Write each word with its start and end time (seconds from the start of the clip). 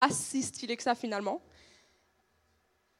pas 0.00 0.10
si 0.10 0.42
stylés 0.42 0.76
que 0.76 0.82
ça 0.82 0.94
finalement. 0.94 1.42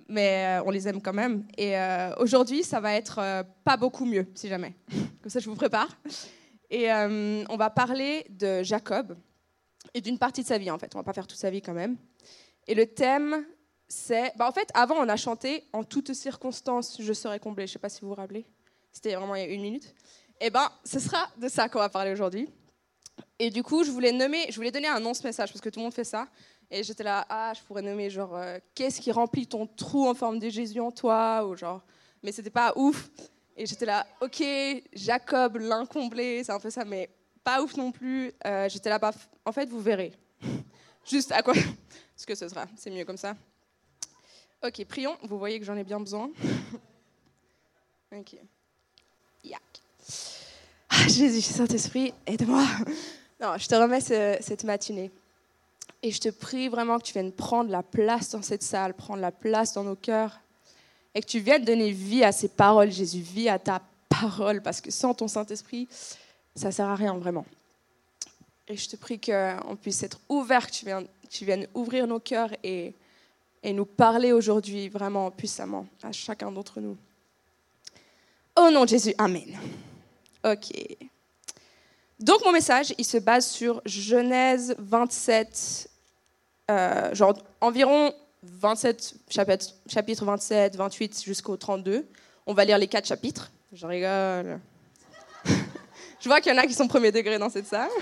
Mais 0.09 0.59
euh, 0.59 0.65
on 0.67 0.71
les 0.71 0.89
aime 0.89 1.01
quand 1.01 1.13
même. 1.13 1.47
Et 1.57 1.79
euh, 1.79 2.15
aujourd'hui, 2.17 2.65
ça 2.65 2.81
va 2.81 2.95
être 2.95 3.19
euh, 3.19 3.43
pas 3.65 3.77
beaucoup 3.77 4.05
mieux, 4.05 4.27
si 4.35 4.49
jamais. 4.49 4.75
Comme 5.23 5.31
ça, 5.31 5.39
je 5.39 5.49
vous 5.49 5.55
prépare. 5.55 5.89
Et 6.69 6.89
on 6.93 7.57
va 7.57 7.69
parler 7.69 8.25
de 8.31 8.63
Jacob 8.63 9.17
et 9.93 10.01
d'une 10.01 10.19
partie 10.19 10.43
de 10.43 10.47
sa 10.47 10.57
vie, 10.57 10.71
en 10.71 10.79
fait. 10.79 10.95
On 10.95 10.99
va 10.99 11.03
pas 11.03 11.13
faire 11.13 11.27
toute 11.27 11.39
sa 11.39 11.51
vie 11.51 11.63
quand 11.63 11.73
même. 11.73 11.97
Et 12.69 12.77
le 12.77 12.87
thème, 12.87 13.45
c'est. 13.89 14.33
Bah, 14.37 14.47
en 14.47 14.53
fait, 14.53 14.69
avant, 14.73 14.95
on 14.95 15.09
a 15.09 15.17
chanté 15.17 15.65
En 15.73 15.83
toutes 15.83 16.13
circonstances, 16.13 17.03
je 17.03 17.13
serai 17.13 17.41
comblé. 17.41 17.67
Je 17.67 17.73
sais 17.73 17.81
pas 17.81 17.89
si 17.89 18.03
vous 18.03 18.09
vous 18.09 18.15
rappelez. 18.15 18.47
C'était 18.93 19.17
vraiment 19.17 19.35
il 19.35 19.43
y 19.43 19.45
a 19.45 19.49
une 19.49 19.63
minute. 19.63 19.93
Et 20.41 20.51
ben, 20.51 20.71
ce 20.85 21.01
sera 21.01 21.29
de 21.39 21.49
ça 21.49 21.69
qu'on 21.69 21.81
va 21.81 21.89
parler 21.89 22.13
aujourd'hui. 22.13 22.49
Et 23.39 23.51
du 23.51 23.63
coup, 23.63 23.85
je 23.85 23.91
voulais 23.91 24.13
nommer, 24.13 24.47
je 24.51 24.57
voulais 24.57 24.71
donner 24.71 24.89
un 24.89 25.01
nom 25.01 25.13
ce 25.13 25.23
message 25.25 25.51
parce 25.51 25.61
que 25.61 25.69
tout 25.69 25.81
le 25.81 25.85
monde 25.85 25.95
fait 25.95 26.05
ça. 26.05 26.29
Et 26.71 26.85
j'étais 26.85 27.03
là, 27.03 27.27
ah, 27.29 27.53
je 27.55 27.61
pourrais 27.63 27.83
nommer 27.83 28.09
genre, 28.11 28.37
euh, 28.37 28.59
qu'est-ce 28.75 29.01
qui 29.01 29.11
remplit 29.11 29.47
ton 29.47 29.67
trou 29.67 30.07
en 30.07 30.15
forme 30.15 30.39
de 30.39 30.49
Jésus 30.49 30.79
en 30.79 30.93
toi? 30.93 31.45
Ou 31.45 31.57
genre, 31.57 31.83
mais 32.23 32.31
c'était 32.31 32.51
pas 32.51 32.73
ouf. 32.77 33.11
Et 33.57 33.67
j'étais 33.67 33.87
là, 33.87 34.07
ok, 34.21 34.43
Jacob 34.93 35.57
l'incomblé, 35.57 36.45
c'est 36.45 36.53
un 36.53 36.61
peu 36.61 36.71
ça, 36.71 36.85
mais 36.85 37.11
pas 37.43 37.61
ouf 37.61 37.77
non 37.77 37.91
plus. 37.91 38.33
Euh, 38.47 38.69
j'étais 38.69 38.89
là, 38.89 39.01
pas. 39.01 39.13
en 39.45 39.53
fait, 39.53 39.69
vous 39.69 39.81
verrez. 39.81 40.13
Juste 41.05 41.33
à 41.33 41.43
quoi 41.43 41.55
ce 42.17 42.25
que 42.25 42.37
ce 42.37 42.49
sera. 42.49 42.67
C'est 42.77 42.91
mieux 42.91 43.05
comme 43.05 43.17
ça. 43.17 43.35
Ok, 44.63 44.85
prions. 44.85 45.17
Vous 45.23 45.39
voyez 45.39 45.59
que 45.59 45.65
j'en 45.67 45.77
ai 45.77 45.85
bien 45.85 45.99
besoin. 45.99 46.31
ok. 48.13 48.37
Yak. 49.43 49.63
Ah, 50.89 51.09
Jésus, 51.09 51.41
Saint-Esprit, 51.41 52.15
aide-moi. 52.27 52.65
Non, 53.41 53.57
je 53.57 53.67
te 53.67 53.75
remets 53.75 54.01
cette 54.01 54.65
matinée. 54.65 55.11
Et 56.03 56.11
je 56.11 56.21
te 56.21 56.29
prie 56.31 56.69
vraiment 56.69 56.99
que 56.99 57.05
tu 57.05 57.13
viennes 57.13 57.33
prendre 57.33 57.71
la 57.71 57.83
place 57.83 58.31
dans 58.31 58.43
cette 58.43 58.63
salle, 58.63 58.95
prendre 58.95 59.21
la 59.21 59.33
place 59.33 59.75
dans 59.75 59.85
nos 59.85 59.97
cœurs. 59.97 60.41
Et 61.15 61.21
que 61.21 61.27
tu 61.27 61.41
viennes 61.41 61.65
donner 61.65 61.91
vie 61.91 62.25
à 62.25 62.33
ces 62.33 62.49
paroles, 62.49 62.91
Jésus, 62.91 63.21
vie 63.21 63.49
à 63.49 63.59
ta 63.59 63.83
parole. 64.09 64.63
Parce 64.63 64.81
que 64.81 64.91
sans 64.91 65.13
ton 65.13 65.29
Saint-Esprit, 65.29 65.89
ça 66.55 66.69
ne 66.69 66.73
sert 66.73 66.89
à 66.89 66.95
rien 66.95 67.17
vraiment. 67.19 67.45
Et 68.69 68.77
je 68.77 68.89
te 68.89 68.97
prie 68.97 69.21
qu'on 69.21 69.77
puisse 69.77 70.03
être 70.03 70.21
ouvert, 70.29 70.67
que 70.67 70.73
tu 70.73 70.85
viennes, 70.85 71.07
tu 71.29 71.45
viennes 71.45 71.67
ouvrir 71.75 72.07
nos 72.07 72.21
cœurs 72.21 72.51
et, 72.63 72.95
et 73.63 73.73
nous 73.73 73.85
parler 73.85 74.33
aujourd'hui 74.33 74.89
vraiment 74.89 75.31
puissamment 75.31 75.87
à 76.03 76.13
chacun 76.13 76.51
d'entre 76.51 76.81
nous. 76.81 76.97
Au 78.57 78.71
nom 78.71 78.85
de 78.85 78.91
Jésus, 78.91 79.15
Amen. 79.19 79.59
Ok. 80.45 80.73
Donc 82.19 82.45
mon 82.45 82.53
message, 82.53 82.95
il 82.99 83.05
se 83.05 83.19
base 83.19 83.47
sur 83.47 83.81
Genèse 83.85 84.75
27, 84.79 85.90
euh, 86.71 87.15
genre 87.15 87.35
environ 87.61 88.15
27 88.43 89.15
chapitres, 89.29 89.75
chapitre 89.87 90.25
27, 90.25 90.77
28 90.77 91.23
jusqu'au 91.25 91.57
32. 91.57 92.07
On 92.47 92.55
va 92.55 92.65
lire 92.65 92.79
les 92.79 92.89
quatre 92.89 93.07
chapitres. 93.07 93.51
Je 93.73 93.87
rigole. 93.87 94.61
Je 96.21 96.29
vois 96.29 96.41
qu'il 96.41 96.53
y 96.53 96.55
en 96.55 96.59
a 96.59 96.67
qui 96.67 96.75
sont 96.75 96.87
premier 96.87 97.13
degré 97.13 97.39
dans 97.39 97.51
cette 97.51 97.67
salle. 97.67 97.91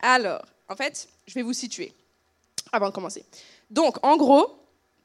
Alors, 0.00 0.42
en 0.68 0.74
fait, 0.74 1.08
je 1.26 1.34
vais 1.34 1.42
vous 1.42 1.52
situer 1.52 1.92
avant 2.72 2.88
de 2.88 2.92
commencer. 2.92 3.24
Donc, 3.70 4.04
en 4.04 4.16
gros, 4.16 4.58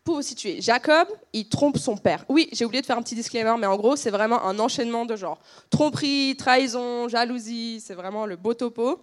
pour 0.04 0.16
vous 0.16 0.22
situer, 0.24 0.60
Jacob, 0.60 1.08
il 1.34 1.48
trompe 1.48 1.78
son 1.78 1.96
père. 1.98 2.26
Oui, 2.30 2.50
j'ai 2.52 2.66
oublié 2.66 2.82
de 2.82 2.86
faire 2.86 2.98
un 2.98 3.04
petit 3.04 3.14
disclaimer, 3.14 3.54
mais 3.60 3.68
en 3.68 3.78
gros, 3.78 3.96
c'est 3.96 4.10
vraiment 4.10 4.44
un 4.44 4.58
enchaînement 4.58 5.06
de 5.06 5.16
genre 5.16 5.40
tromperie, 5.70 6.36
trahison, 6.38 7.08
jalousie, 7.08 7.80
c'est 7.86 7.94
vraiment 7.94 8.26
le 8.26 8.38
beau 8.38 8.56
topo. 8.56 9.00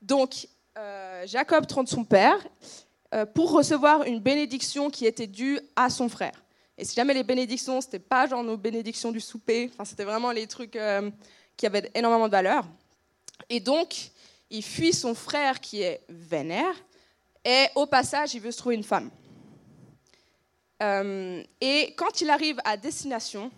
Donc, 0.00 0.48
euh, 0.78 1.26
Jacob 1.26 1.66
trompe 1.66 1.88
son 1.88 2.04
père 2.04 2.38
euh, 3.12 3.26
pour 3.26 3.52
recevoir 3.52 4.04
une 4.04 4.20
bénédiction 4.20 4.88
qui 4.88 5.04
était 5.06 5.26
due 5.26 5.60
à 5.76 5.90
son 5.90 6.08
frère. 6.08 6.32
Et 6.78 6.84
si 6.84 6.94
jamais 6.94 7.12
les 7.12 7.24
bénédictions, 7.24 7.80
c'était 7.82 7.98
pas 7.98 8.26
genre 8.26 8.42
nos 8.42 8.56
bénédictions 8.56 9.12
du 9.12 9.20
souper, 9.20 9.70
enfin 9.72 9.84
c'était 9.84 10.04
vraiment 10.04 10.32
les 10.32 10.46
trucs 10.46 10.76
euh, 10.76 11.10
qui 11.56 11.66
avaient 11.66 11.90
énormément 11.94 12.26
de 12.26 12.32
valeur. 12.32 12.64
Et 13.50 13.60
donc, 13.60 14.10
il 14.48 14.62
fuit 14.62 14.94
son 14.94 15.14
frère 15.14 15.60
qui 15.60 15.82
est 15.82 16.00
vénère, 16.08 16.74
et 17.44 17.66
au 17.74 17.86
passage, 17.86 18.34
il 18.34 18.40
veut 18.40 18.50
se 18.50 18.58
trouver 18.58 18.76
une 18.76 18.84
femme. 18.84 19.10
et 21.60 21.94
quand 21.96 22.20
il 22.20 22.30
arrive 22.30 22.58
à 22.64 22.76
destination, 22.76 23.50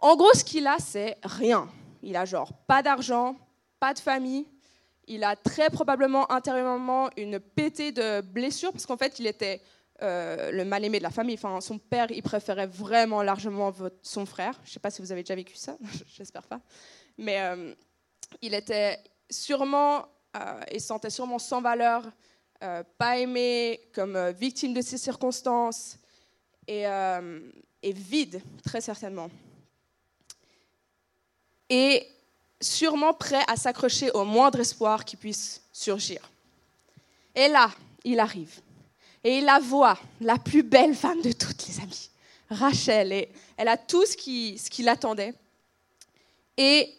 en 0.00 0.16
gros, 0.16 0.32
ce 0.34 0.44
qu'il 0.44 0.66
a, 0.66 0.78
c'est 0.78 1.16
rien. 1.22 1.68
Il 2.02 2.16
a 2.16 2.24
genre 2.24 2.52
pas 2.66 2.82
d'argent, 2.82 3.36
pas 3.80 3.94
de 3.94 3.98
famille, 3.98 4.46
il 5.06 5.24
a 5.24 5.36
très 5.36 5.70
probablement 5.70 6.30
intérieurement 6.30 7.10
une 7.16 7.40
pétée 7.40 7.92
de 7.92 8.20
blessures, 8.20 8.72
parce 8.72 8.86
qu'en 8.86 8.96
fait, 8.96 9.18
il 9.18 9.26
était 9.26 9.60
euh, 10.02 10.50
le 10.50 10.64
mal-aimé 10.64 10.98
de 10.98 11.02
la 11.02 11.10
famille. 11.10 11.34
Enfin, 11.34 11.60
son 11.60 11.78
père, 11.78 12.10
il 12.10 12.22
préférait 12.22 12.66
vraiment 12.66 13.22
largement 13.22 13.72
son 14.02 14.26
frère. 14.26 14.54
Je 14.64 14.70
ne 14.70 14.72
sais 14.74 14.80
pas 14.80 14.90
si 14.90 15.00
vous 15.00 15.12
avez 15.12 15.22
déjà 15.22 15.34
vécu 15.34 15.54
ça, 15.56 15.76
j'espère 16.06 16.46
pas. 16.46 16.60
Mais 17.18 17.40
euh, 17.40 17.74
il 18.40 18.54
était 18.54 18.98
sûrement, 19.30 20.06
euh, 20.36 20.60
il 20.72 20.80
se 20.80 20.86
sentait 20.88 21.10
sûrement 21.10 21.38
sans 21.38 21.60
valeur, 21.60 22.04
pas 22.96 23.18
aimé, 23.18 23.80
comme 23.92 24.30
victime 24.30 24.72
de 24.72 24.82
ses 24.82 24.96
circonstances, 24.96 25.98
et, 26.68 26.84
et 26.84 27.92
vide, 27.92 28.40
très 28.62 28.80
certainement. 28.80 29.28
Et 31.68 32.06
sûrement 32.62 33.12
prêt 33.12 33.42
à 33.48 33.56
s'accrocher 33.56 34.10
au 34.12 34.24
moindre 34.24 34.60
espoir 34.60 35.04
qui 35.04 35.16
puisse 35.16 35.62
surgir. 35.72 36.30
Et 37.34 37.48
là, 37.48 37.70
il 38.04 38.20
arrive. 38.20 38.60
Et 39.24 39.38
il 39.38 39.44
la 39.44 39.58
voit, 39.58 39.98
la 40.20 40.38
plus 40.38 40.62
belle 40.62 40.94
femme 40.94 41.20
de 41.22 41.32
toutes 41.32 41.66
les 41.68 41.80
amies, 41.80 42.10
Rachel. 42.50 43.12
Et 43.12 43.28
elle 43.56 43.68
a 43.68 43.76
tout 43.76 44.04
ce 44.04 44.16
qui, 44.16 44.58
ce 44.58 44.82
l'attendait. 44.82 45.34
Et 46.56 46.92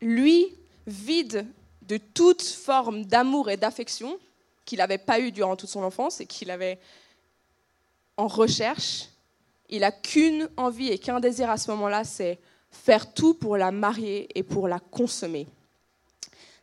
lui, 0.00 0.54
vide 0.86 1.46
de 1.82 1.96
toute 1.96 2.42
forme 2.42 3.04
d'amour 3.04 3.50
et 3.50 3.56
d'affection 3.56 4.18
qu'il 4.64 4.78
n'avait 4.78 4.98
pas 4.98 5.20
eu 5.20 5.32
durant 5.32 5.56
toute 5.56 5.70
son 5.70 5.82
enfance 5.82 6.20
et 6.20 6.26
qu'il 6.26 6.50
avait 6.50 6.78
en 8.16 8.26
recherche, 8.26 9.08
il 9.68 9.80
n'a 9.80 9.92
qu'une 9.92 10.48
envie 10.56 10.88
et 10.88 10.98
qu'un 10.98 11.20
désir 11.20 11.50
à 11.50 11.56
ce 11.56 11.70
moment-là, 11.70 12.04
c'est 12.04 12.38
faire 12.72 13.12
tout 13.12 13.34
pour 13.34 13.56
la 13.56 13.70
marier 13.70 14.26
et 14.34 14.42
pour 14.42 14.66
la 14.66 14.80
consommer. 14.80 15.46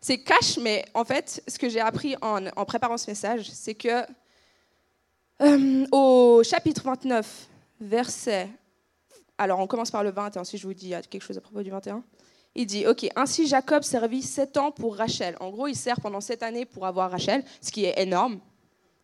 C'est 0.01 0.17
cash, 0.23 0.57
mais 0.57 0.85
en 0.93 1.05
fait, 1.05 1.41
ce 1.47 1.57
que 1.57 1.69
j'ai 1.69 1.79
appris 1.79 2.15
en, 2.21 2.65
préparant 2.65 2.97
ce 2.97 3.09
message, 3.09 3.49
c'est 3.51 3.75
que 3.75 4.03
euh, 5.41 5.85
au 5.91 6.41
chapitre 6.43 6.83
29, 6.83 7.47
verset. 7.79 8.49
Alors, 9.37 9.59
on 9.59 9.67
commence 9.67 9.91
par 9.91 10.03
le 10.03 10.11
20, 10.11 10.35
et 10.35 10.39
ensuite 10.39 10.61
je 10.61 10.67
vous 10.67 10.73
dis 10.73 10.93
quelque 11.09 11.21
chose 11.23 11.37
à 11.37 11.41
propos 11.41 11.61
du 11.61 11.69
21. 11.69 12.03
Il 12.55 12.65
dit 12.65 12.87
Ok, 12.87 13.07
ainsi 13.15 13.47
Jacob 13.47 13.83
servit 13.83 14.21
sept 14.21 14.57
ans 14.57 14.71
pour 14.71 14.97
Rachel. 14.97 15.37
En 15.39 15.49
gros, 15.49 15.67
il 15.67 15.75
sert 15.75 16.01
pendant 16.01 16.21
sept 16.21 16.43
années 16.43 16.65
pour 16.65 16.85
avoir 16.85 17.11
Rachel, 17.11 17.43
ce 17.61 17.71
qui 17.71 17.85
est 17.85 18.01
énorme. 18.01 18.39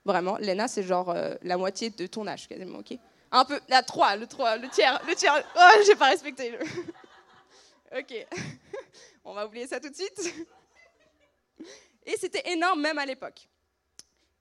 Vraiment, 0.04 0.38
Lena, 0.38 0.68
c'est 0.68 0.84
genre 0.84 1.10
euh, 1.10 1.36
la 1.42 1.58
moitié 1.58 1.90
de 1.90 2.08
ton 2.08 2.28
âge, 2.28 2.48
quasiment, 2.48 2.80
ok? 2.80 2.98
Un 3.36 3.46
peu. 3.46 3.60
La 3.68 3.84
3, 3.84 4.16
le 4.16 4.28
3, 4.28 4.58
le 4.58 4.70
tiers, 4.70 5.02
le 5.08 5.16
tiers. 5.16 5.44
Oh, 5.56 5.84
j'ai 5.86 5.96
pas 5.96 6.10
respecté. 6.10 6.58
ok. 7.96 8.28
On 9.26 9.34
va 9.34 9.46
oublier 9.46 9.68
ça 9.68 9.80
tout 9.80 9.90
de 9.90 9.96
suite. 9.96 10.48
Et 12.06 12.16
c'était 12.18 12.50
énorme 12.52 12.82
même 12.82 12.98
à 12.98 13.06
l'époque. 13.06 13.48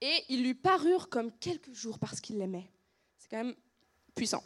Et 0.00 0.25
ils 0.28 0.43
lui 0.43 0.55
parurent 0.55 1.09
comme 1.09 1.32
quelques 1.38 1.72
jours 1.72 1.99
parce 1.99 2.21
qu'il 2.21 2.38
l'aimait. 2.38 2.71
C'est 3.19 3.31
quand 3.31 3.43
même 3.43 3.55
puissant. 4.15 4.43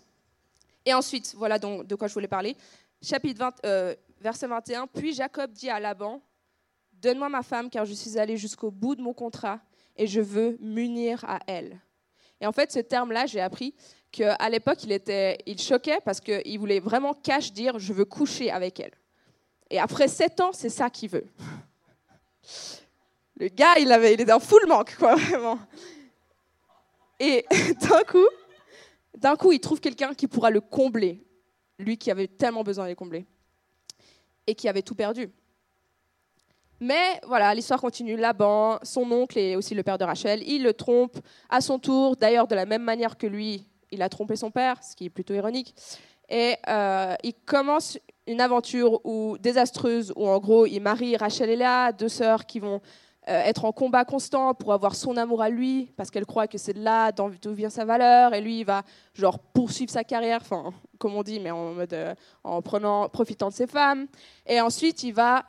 Et 0.84 0.94
ensuite, 0.94 1.34
voilà 1.36 1.58
donc 1.58 1.86
de 1.86 1.94
quoi 1.94 2.08
je 2.08 2.14
voulais 2.14 2.28
parler. 2.28 2.56
Chapitre 3.02 3.40
20, 3.40 3.54
euh, 3.66 3.94
verset 4.20 4.46
21. 4.46 4.86
Puis 4.86 5.12
Jacob 5.12 5.52
dit 5.52 5.68
à 5.68 5.80
Laban 5.80 6.22
Donne-moi 6.92 7.28
ma 7.28 7.42
femme, 7.42 7.70
car 7.70 7.84
je 7.84 7.92
suis 7.92 8.18
allé 8.18 8.36
jusqu'au 8.36 8.70
bout 8.70 8.94
de 8.94 9.02
mon 9.02 9.12
contrat 9.12 9.60
et 9.96 10.06
je 10.06 10.20
veux 10.20 10.56
m'unir 10.60 11.24
à 11.24 11.40
elle. 11.46 11.80
Et 12.40 12.46
en 12.46 12.52
fait, 12.52 12.70
ce 12.72 12.78
terme-là, 12.78 13.26
j'ai 13.26 13.40
appris, 13.40 13.74
qu'à 14.10 14.48
l'époque, 14.48 14.84
il, 14.84 14.92
était, 14.92 15.38
il 15.46 15.60
choquait 15.60 16.00
parce 16.04 16.20
qu'il 16.20 16.58
voulait 16.58 16.80
vraiment 16.80 17.14
cash 17.14 17.52
dire 17.52 17.78
je 17.78 17.92
veux 17.92 18.04
coucher 18.04 18.50
avec 18.50 18.80
elle. 18.80 18.92
Et 19.70 19.78
après 19.78 20.08
sept 20.08 20.40
ans, 20.40 20.52
c'est 20.52 20.70
ça 20.70 20.88
qu'il 20.88 21.10
veut. 21.10 21.26
Le 23.36 23.48
gars, 23.48 23.78
il, 23.78 23.92
avait, 23.92 24.14
il 24.14 24.20
était 24.20 24.32
en 24.32 24.40
full 24.40 24.66
manque, 24.66 24.96
quoi, 24.96 25.14
vraiment. 25.14 25.58
Et 27.20 27.44
d'un 27.80 28.02
coup, 28.02 28.26
d'un 29.16 29.36
coup, 29.36 29.52
il 29.52 29.60
trouve 29.60 29.80
quelqu'un 29.80 30.14
qui 30.14 30.26
pourra 30.26 30.50
le 30.50 30.60
combler. 30.60 31.24
Lui 31.78 31.96
qui 31.96 32.10
avait 32.10 32.26
tellement 32.26 32.64
besoin 32.64 32.84
de 32.84 32.90
le 32.90 32.96
combler. 32.96 33.26
Et 34.46 34.54
qui 34.54 34.68
avait 34.68 34.82
tout 34.82 34.94
perdu. 34.94 35.30
Mais 36.80 37.20
voilà, 37.26 37.54
l'histoire 37.54 37.80
continue. 37.80 38.16
Laban, 38.16 38.78
son 38.82 39.10
oncle 39.10 39.38
et 39.38 39.56
aussi 39.56 39.74
le 39.74 39.82
père 39.82 39.98
de 39.98 40.04
Rachel, 40.04 40.42
il 40.46 40.62
le 40.62 40.72
trompe 40.72 41.18
à 41.48 41.60
son 41.60 41.78
tour, 41.78 42.16
d'ailleurs 42.16 42.46
de 42.46 42.54
la 42.54 42.66
même 42.66 42.82
manière 42.82 43.16
que 43.16 43.26
lui, 43.26 43.66
il 43.90 44.02
a 44.02 44.08
trompé 44.08 44.36
son 44.36 44.50
père, 44.50 44.82
ce 44.82 44.94
qui 44.94 45.06
est 45.06 45.10
plutôt 45.10 45.34
ironique. 45.34 45.74
Et 46.28 46.56
euh, 46.68 47.14
il 47.22 47.34
commence 47.46 47.98
une 48.26 48.40
aventure 48.40 49.00
où, 49.04 49.38
désastreuse 49.38 50.12
où 50.14 50.28
en 50.28 50.38
gros 50.38 50.66
il 50.66 50.80
marie 50.80 51.16
Rachel 51.16 51.48
et 51.50 51.56
Léa, 51.56 51.92
deux 51.92 52.10
sœurs 52.10 52.44
qui 52.44 52.60
vont 52.60 52.80
euh, 53.28 53.42
être 53.42 53.64
en 53.64 53.72
combat 53.72 54.04
constant 54.04 54.54
pour 54.54 54.72
avoir 54.72 54.94
son 54.94 55.16
amour 55.16 55.42
à 55.42 55.50
lui, 55.50 55.92
parce 55.96 56.10
qu'elle 56.10 56.24
croit 56.24 56.46
que 56.46 56.56
c'est 56.56 56.72
de 56.72 56.82
là 56.82 57.12
d'où 57.12 57.52
vient 57.52 57.68
sa 57.68 57.84
valeur, 57.84 58.32
et 58.32 58.40
lui, 58.40 58.60
il 58.60 58.64
va 58.64 58.82
genre 59.12 59.38
poursuivre 59.38 59.90
sa 59.90 60.02
carrière, 60.02 60.38
enfin, 60.40 60.72
comme 60.98 61.14
on 61.14 61.22
dit, 61.22 61.38
mais 61.38 61.50
en 61.50 61.74
mode 61.74 61.92
euh, 61.92 62.14
en 62.42 62.62
prenant, 62.62 63.08
profitant 63.10 63.48
de 63.48 63.54
ses 63.54 63.66
femmes. 63.66 64.06
Et 64.46 64.62
ensuite, 64.62 65.02
il 65.02 65.12
va 65.12 65.44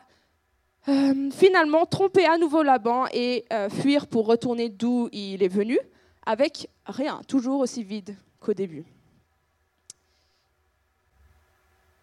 euh, 0.88 1.30
finalement 1.32 1.86
tromper 1.86 2.26
à 2.26 2.38
nouveau 2.38 2.64
Laban 2.64 3.06
et 3.12 3.46
fuir 3.70 4.08
pour 4.08 4.26
retourner 4.26 4.70
d'où 4.70 5.10
il 5.12 5.44
est 5.44 5.50
venu, 5.50 5.78
avec 6.26 6.70
rien, 6.86 7.22
toujours 7.28 7.60
aussi 7.60 7.84
vide 7.84 8.16
qu'au 8.40 8.54
début. 8.54 8.86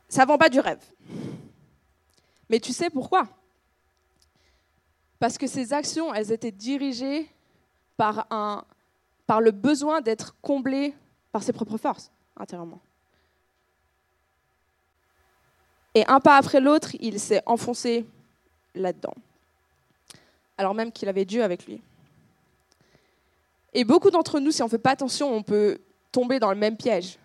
Ça 0.09 0.25
vend 0.25 0.39
pas 0.39 0.49
du 0.49 0.61
rêve. 0.61 0.85
Mais 2.49 2.61
tu 2.61 2.73
sais 2.73 2.91
pourquoi? 2.91 3.29
Parce 5.19 5.39
que 5.39 5.47
ces 5.47 5.73
actions, 5.73 6.13
elles 6.15 6.31
étaient 6.31 6.53
dirigées 6.53 7.29
par, 7.97 8.27
un, 8.31 8.65
par 9.27 9.41
le 9.41 9.51
besoin 9.51 10.01
d'être 10.01 10.37
comblées 10.41 10.95
par 11.33 11.43
ses 11.43 11.53
propres 11.53 11.79
forces, 11.79 12.11
intérieurement. 12.37 12.81
Et 15.95 16.05
un 16.07 16.21
pas 16.21 16.37
après 16.37 16.61
l'autre, 16.61 16.91
il 17.01 17.19
s'est 17.19 17.43
enfoncé 17.47 18.05
là-dedans. 18.77 19.15
Alors 20.59 20.75
même 20.75 20.93
qu'il 20.93 21.09
avait 21.09 21.25
Dieu 21.25 21.43
avec 21.43 21.67
lui. 21.67 21.81
Et 23.75 23.85
beaucoup 23.85 24.11
d'entre 24.11 24.41
nous, 24.41 24.53
si 24.53 24.63
on 24.63 24.67
ne 24.67 24.71
fait 24.71 24.79
pas 24.79 24.93
attention, 24.93 25.35
on 25.35 25.43
peut 25.43 25.79
tomber 26.11 26.39
dans 26.39 26.51
le 26.51 26.57
même 26.57 26.77
piège. 26.77 27.19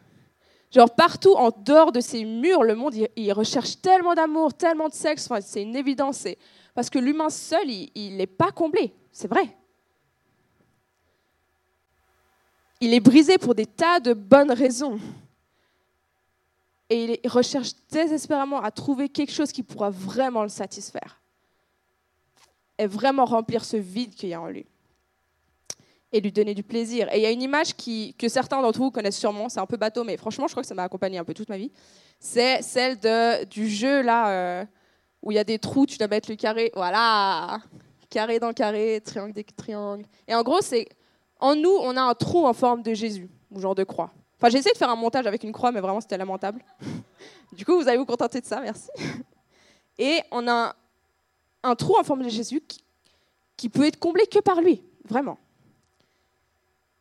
Genre 0.73 0.93
partout 0.93 1.33
en 1.35 1.49
dehors 1.49 1.91
de 1.91 2.01
ces 2.01 2.25
murs, 2.25 2.63
le 2.63 2.75
monde, 2.75 2.95
il, 3.15 3.33
recherche 3.33 3.79
tellement 3.81 4.15
d'amour, 4.15 4.53
tellement 4.53 4.89
de 4.89 4.93
sexe, 4.93 5.29
enfin, 5.29 5.41
c'est 5.41 5.61
une 5.61 5.75
évidence. 5.75 6.27
Parce 6.73 6.89
que 6.89 6.99
l'humain 6.99 7.29
seul, 7.29 7.69
il 7.69 8.17
n'est 8.17 8.27
pas 8.27 8.51
comblé, 8.51 8.93
c'est 9.11 9.27
vrai. 9.27 9.55
Il 12.81 12.93
est 12.93 12.99
brisé 12.99 13.37
pour 13.37 13.53
des 13.53 13.65
tas 13.65 13.99
de 13.99 14.13
bonnes 14.13 14.51
raisons. 14.51 14.99
Et 16.89 17.21
il 17.23 17.29
recherche 17.29 17.71
désespérément 17.89 18.61
à 18.61 18.71
trouver 18.71 19.07
quelque 19.07 19.31
chose 19.31 19.51
qui 19.51 19.63
pourra 19.63 19.89
vraiment 19.89 20.43
le 20.43 20.49
satisfaire. 20.49 21.20
Et 22.81 22.87
vraiment 22.87 23.25
remplir 23.25 23.63
ce 23.63 23.77
vide 23.77 24.15
qu'il 24.15 24.29
y 24.29 24.33
a 24.33 24.41
en 24.41 24.47
lui 24.47 24.65
et 26.11 26.19
lui 26.19 26.31
donner 26.31 26.55
du 26.55 26.63
plaisir. 26.63 27.07
Et 27.13 27.17
il 27.19 27.21
y 27.21 27.27
a 27.27 27.29
une 27.29 27.43
image 27.43 27.75
qui, 27.75 28.15
que 28.15 28.27
certains 28.27 28.59
d'entre 28.59 28.79
vous 28.79 28.89
connaissent 28.89 29.19
sûrement, 29.19 29.49
c'est 29.49 29.59
un 29.59 29.67
peu 29.67 29.77
bateau, 29.77 30.03
mais 30.03 30.17
franchement, 30.17 30.47
je 30.47 30.53
crois 30.53 30.63
que 30.63 30.67
ça 30.67 30.73
m'a 30.73 30.83
accompagné 30.83 31.19
un 31.19 31.23
peu 31.23 31.35
toute 31.35 31.47
ma 31.47 31.57
vie. 31.57 31.71
C'est 32.19 32.63
celle 32.63 32.99
de, 32.99 33.45
du 33.45 33.69
jeu 33.69 34.01
là 34.01 34.29
euh, 34.29 34.65
où 35.21 35.31
il 35.31 35.35
y 35.35 35.39
a 35.39 35.43
des 35.43 35.59
trous, 35.59 35.85
tu 35.85 35.99
dois 35.99 36.07
mettre 36.07 36.31
le 36.31 36.37
carré, 36.37 36.71
voilà, 36.75 37.59
carré 38.09 38.39
dans 38.39 38.51
carré, 38.51 38.99
triangle 39.05 39.33
des 39.33 39.43
triangle. 39.43 40.05
Et 40.27 40.33
en 40.33 40.41
gros, 40.41 40.61
c'est 40.61 40.89
en 41.39 41.55
nous, 41.55 41.77
on 41.81 41.95
a 41.95 42.01
un 42.01 42.15
trou 42.15 42.47
en 42.47 42.53
forme 42.53 42.81
de 42.81 42.95
Jésus, 42.95 43.29
ou 43.51 43.59
genre 43.59 43.75
de 43.75 43.83
croix. 43.83 44.09
Enfin, 44.37 44.49
j'ai 44.49 44.57
essayé 44.57 44.73
de 44.73 44.77
faire 44.79 44.89
un 44.89 44.95
montage 44.95 45.27
avec 45.27 45.43
une 45.43 45.51
croix, 45.51 45.71
mais 45.71 45.81
vraiment, 45.81 46.01
c'était 46.01 46.17
lamentable. 46.17 46.63
du 47.53 47.63
coup, 47.63 47.79
vous 47.79 47.87
allez 47.87 47.99
vous 47.99 48.05
contenter 48.07 48.41
de 48.41 48.45
ça, 48.47 48.59
merci. 48.59 48.89
Et 49.99 50.19
on 50.31 50.47
a 50.47 50.75
un 51.63 51.75
trou 51.75 51.97
en 51.97 52.03
forme 52.03 52.23
de 52.23 52.29
Jésus 52.29 52.63
qui, 53.57 53.69
peut 53.69 53.85
être 53.85 53.99
comblé 53.99 54.25
que 54.25 54.39
par 54.39 54.59
lui, 54.61 54.81
vraiment. 55.07 55.37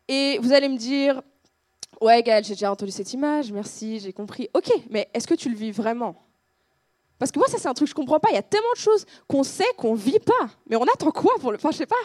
Et 0.08 0.38
vous 0.42 0.52
allez 0.52 0.68
me 0.68 0.76
dire, 0.76 1.22
ouais 2.00 2.22
Gaël, 2.22 2.44
j'ai 2.44 2.54
déjà 2.54 2.70
entendu 2.70 2.92
cette 2.92 3.12
image, 3.14 3.50
merci, 3.50 4.00
j'ai 4.00 4.12
compris. 4.12 4.50
Ok, 4.52 4.70
mais 4.90 5.08
est-ce 5.14 5.26
que 5.26 5.34
tu 5.34 5.48
le 5.48 5.56
vis 5.56 5.70
vraiment? 5.70 6.16
Parce 7.18 7.32
que 7.32 7.38
moi, 7.38 7.48
ça 7.48 7.58
c'est 7.58 7.68
un 7.68 7.74
truc 7.74 7.86
que 7.86 7.90
je 7.90 7.94
comprends 7.94 8.18
pas. 8.18 8.30
Il 8.30 8.34
y 8.34 8.38
a 8.38 8.42
tellement 8.42 8.72
de 8.74 8.80
choses 8.80 9.06
qu'on 9.28 9.42
sait 9.42 9.72
qu'on 9.76 9.94
vit 9.94 10.18
pas. 10.18 10.50
Mais 10.66 10.76
on 10.76 10.84
attend 10.84 11.10
quoi 11.10 11.34
pour 11.38 11.52
le... 11.52 11.56
Enfin, 11.56 11.70
je 11.70 11.76
sais 11.76 11.86
pas. 11.86 11.96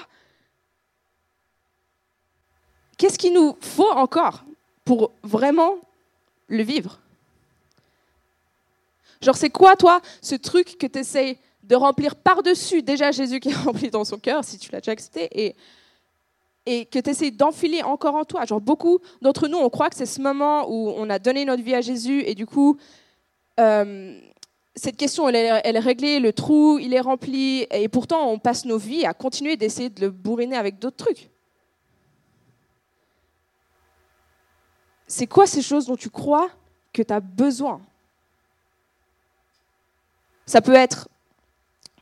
Qu'est-ce 2.98 3.18
qu'il 3.18 3.34
nous 3.34 3.58
faut 3.62 3.92
encore 3.92 4.44
pour 4.84 5.12
vraiment 5.24 5.76
le 6.48 6.64
vivre? 6.64 7.00
Genre, 9.22 9.36
c'est 9.36 9.50
quoi, 9.50 9.76
toi, 9.76 10.02
ce 10.22 10.36
truc 10.36 10.78
que 10.78 10.88
tu 10.88 11.00
essayes 11.00 11.38
de 11.68 11.76
remplir 11.76 12.16
par-dessus 12.16 12.82
déjà 12.82 13.12
Jésus 13.12 13.40
qui 13.40 13.50
est 13.50 13.56
rempli 13.66 13.90
dans 13.90 14.06
son 14.06 14.18
cœur, 14.18 14.44
si 14.44 14.58
tu 14.58 14.72
l'as 14.72 14.82
déjà 14.82 14.92
accepté, 14.92 15.30
et 15.32 15.56
et 16.66 16.86
que 16.86 17.00
tu 17.00 17.10
essaies 17.10 17.32
d'enfiler 17.32 17.84
encore 17.84 18.16
en 18.16 18.26
toi. 18.26 18.46
Genre 18.46 18.62
beaucoup 18.62 19.00
d'entre 19.22 19.48
nous, 19.48 19.58
on 19.58 19.70
croit 19.70 19.90
que 19.90 19.96
c'est 19.96 20.06
ce 20.06 20.22
moment 20.22 20.68
où 20.68 20.90
on 20.98 21.10
a 21.10 21.20
donné 21.20 21.46
notre 21.46 21.64
vie 21.64 21.76
à 21.76 21.82
Jésus 21.82 22.24
et 22.26 22.34
du 22.34 22.46
coup, 22.46 22.78
euh, 23.60 24.20
cette 24.76 24.98
question, 24.98 25.30
elle 25.30 25.36
est, 25.36 25.62
elle 25.64 25.76
est, 25.76 25.80
réglée, 25.80 26.20
le 26.20 26.34
trou, 26.34 26.80
il 26.80 26.94
est 26.94 27.00
rempli 27.00 27.68
et 27.72 27.88
pourtant, 27.88 28.30
on 28.30 28.40
passe 28.40 28.66
nos 28.66 28.78
vies 28.78 29.06
à 29.06 29.14
continuer 29.14 29.58
d'essayer 29.58 29.90
de 29.90 30.02
le 30.02 30.10
bourriner 30.10 30.58
avec 30.58 30.80
d'autres 30.80 30.98
trucs. 30.98 31.30
C'est 35.08 35.28
quoi 35.28 35.46
ces 35.46 35.62
choses 35.62 35.86
dont 35.86 35.96
tu 35.96 36.10
crois 36.10 36.50
que 36.92 37.04
tu 37.04 37.14
as 37.14 37.20
besoin? 37.20 37.80
Ça 40.48 40.62
peut 40.62 40.74
être, 40.74 41.08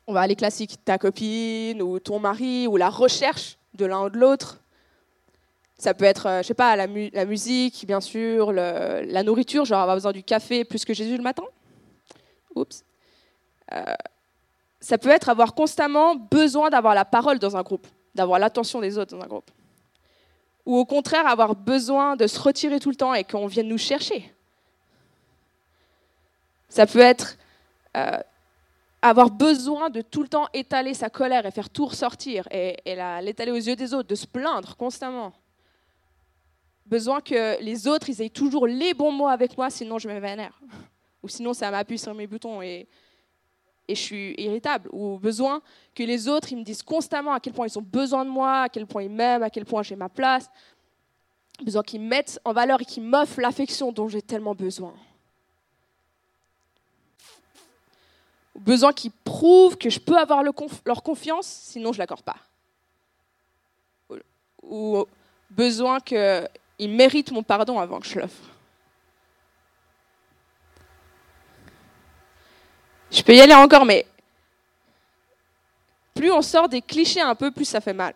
on 0.08 0.14
va 0.14 0.22
aller 0.22 0.36
classique, 0.36 0.84
ta 0.84 0.98
copine 0.98 1.82
ou 1.82 2.00
ton 2.00 2.20
mari 2.20 2.68
ou 2.68 2.78
la 2.78 2.90
recherche 2.90 3.58
de 3.74 3.86
l'un 3.86 4.06
ou 4.06 4.10
de 4.10 4.18
l'autre. 4.18 4.60
Ça 5.78 5.94
peut 5.94 6.06
être, 6.06 6.28
euh, 6.28 6.42
je 6.42 6.48
sais 6.48 6.54
pas, 6.54 6.76
la, 6.76 6.88
musique, 6.88 7.86
bien 7.86 8.02
sûr, 8.02 8.52
la 8.52 9.24
nourriture, 9.24 9.66
genre 9.66 9.82
avoir 9.82 9.96
besoin 9.96 10.12
du 10.12 10.24
café 10.24 10.64
plus 10.64 10.86
que 10.86 10.94
Jésus 10.94 11.18
le 11.18 11.24
matin. 11.24 11.44
Oups. 12.56 12.84
Euh, 13.74 13.96
ça 14.80 14.98
peut 14.98 15.10
être 15.10 15.30
avoir 15.30 15.56
constamment 15.56 16.16
besoin 16.16 16.70
d'avoir 16.70 16.94
la 16.94 17.06
parole 17.06 17.40
dans 17.40 17.56
un 17.56 17.62
groupe, 17.62 17.88
d'avoir 18.14 18.40
l'attention 18.40 18.82
des 18.82 18.98
autres 18.98 19.16
dans 19.16 19.24
un 19.24 19.28
groupe. 19.28 19.50
Ou 20.66 20.78
au 20.78 20.86
contraire, 20.86 21.28
avoir 21.28 21.56
besoin 21.56 22.16
de 22.16 22.28
se 22.28 22.40
retirer 22.40 22.80
tout 22.80 22.90
le 22.90 22.96
temps 22.96 23.14
et 23.14 23.24
qu'on 23.24 23.48
vienne 23.48 23.68
nous 23.68 23.78
chercher. 23.78 24.34
Ça 26.70 26.86
peut 26.86 27.00
être 27.00 27.38
euh, 27.96 28.18
avoir 29.04 29.30
besoin 29.30 29.90
de 29.90 30.02
tout 30.02 30.22
le 30.22 30.30
temps 30.30 30.48
étaler 30.54 30.94
sa 30.94 31.10
colère 31.10 31.46
et 31.46 31.52
faire 31.52 31.70
tout 31.70 31.86
ressortir 31.86 32.48
et, 32.50 32.78
l'étaler 33.22 33.52
aux 33.52 33.56
yeux 33.56 33.76
des 33.76 33.94
autres, 33.94 34.08
de 34.08 34.16
se 34.16 34.26
plaindre 34.26 34.78
constamment. 34.78 35.34
Besoin 36.86 37.20
que 37.20 37.62
les 37.62 37.86
autres, 37.86 38.10
ils 38.10 38.22
aient 38.22 38.30
toujours 38.30 38.66
les 38.66 38.94
bons 38.94 39.12
mots 39.12 39.28
avec 39.28 39.58
moi, 39.58 39.70
sinon 39.70 40.00
je 40.00 40.08
me 40.08 40.18
vénère. 40.20 40.58
Ou 41.22 41.28
sinon 41.28 41.54
ça 41.54 41.70
m'appuie 41.70 42.00
sur 42.00 42.14
mes 42.14 42.28
boutons 42.28 42.62
et, 42.62 42.88
je 43.90 43.96
suis 43.96 44.36
irritable. 44.38 44.90
Ou 44.94 45.20
besoin 45.20 45.62
que 45.94 46.04
les 46.04 46.30
autres, 46.30 46.54
ils 46.54 46.58
me 46.58 46.64
disent 46.64 46.82
constamment 46.82 47.34
à 47.34 47.42
quel 47.42 47.52
point 47.52 47.68
ils 47.68 47.78
ont 47.78 47.86
besoin 47.86 48.24
de 48.24 48.30
moi, 48.30 48.62
à 48.62 48.70
quel 48.70 48.88
point 48.88 49.04
ils 49.04 49.12
m'aiment, 49.12 49.44
à 49.44 49.50
quel 49.50 49.66
point 49.66 49.84
j'ai 49.84 49.98
ma 49.98 50.08
place. 50.08 50.50
Besoin 51.62 51.84
qu'ils 51.84 52.02
mettent 52.02 52.40
en 52.46 52.54
valeur 52.54 52.82
et 52.82 52.86
qu'ils 52.86 53.04
m'offrent 53.04 53.42
l'affection 53.42 53.92
dont 53.92 54.08
j'ai 54.08 54.22
tellement 54.22 54.56
besoin. 54.56 54.94
Besoin 58.56 58.94
qu'ils 58.94 59.12
prouvent 59.12 59.78
que 59.78 59.90
je 59.90 60.00
peux 60.00 60.18
avoir 60.18 60.44
leur 60.44 61.04
confiance, 61.04 61.48
sinon 61.48 61.92
je 61.92 61.98
ne 61.98 62.04
l'accorde 62.04 62.24
pas. 62.24 62.38
Ou 64.62 65.06
besoin 65.50 66.00
qu'ils 66.00 66.50
méritent 66.80 67.32
mon 67.32 67.44
pardon 67.44 67.80
avant 67.80 68.00
que 68.00 68.08
je 68.08 68.20
l'offre. 68.20 68.44
Je 73.12 73.22
peux 73.22 73.36
y 73.36 73.42
aller 73.42 73.54
encore, 73.54 73.86
mais 73.86 74.08
plus 76.16 76.32
on 76.32 76.42
sort 76.42 76.70
des 76.70 76.82
clichés 76.82 77.22
un 77.22 77.36
peu, 77.36 77.52
plus 77.52 77.66
ça 77.66 77.82
fait 77.82 77.94
mal. 77.94 78.14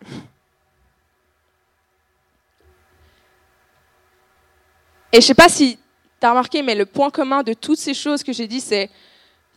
Et 5.12 5.20
je 5.20 5.24
ne 5.24 5.26
sais 5.26 5.34
pas 5.34 5.48
si 5.48 5.78
tu 6.20 6.26
as 6.26 6.30
remarqué, 6.30 6.62
mais 6.62 6.74
le 6.74 6.84
point 6.84 7.10
commun 7.10 7.42
de 7.42 7.52
toutes 7.52 7.78
ces 7.78 7.94
choses 7.94 8.22
que 8.22 8.32
j'ai 8.32 8.46
dit, 8.46 8.60
c'est 8.60 8.90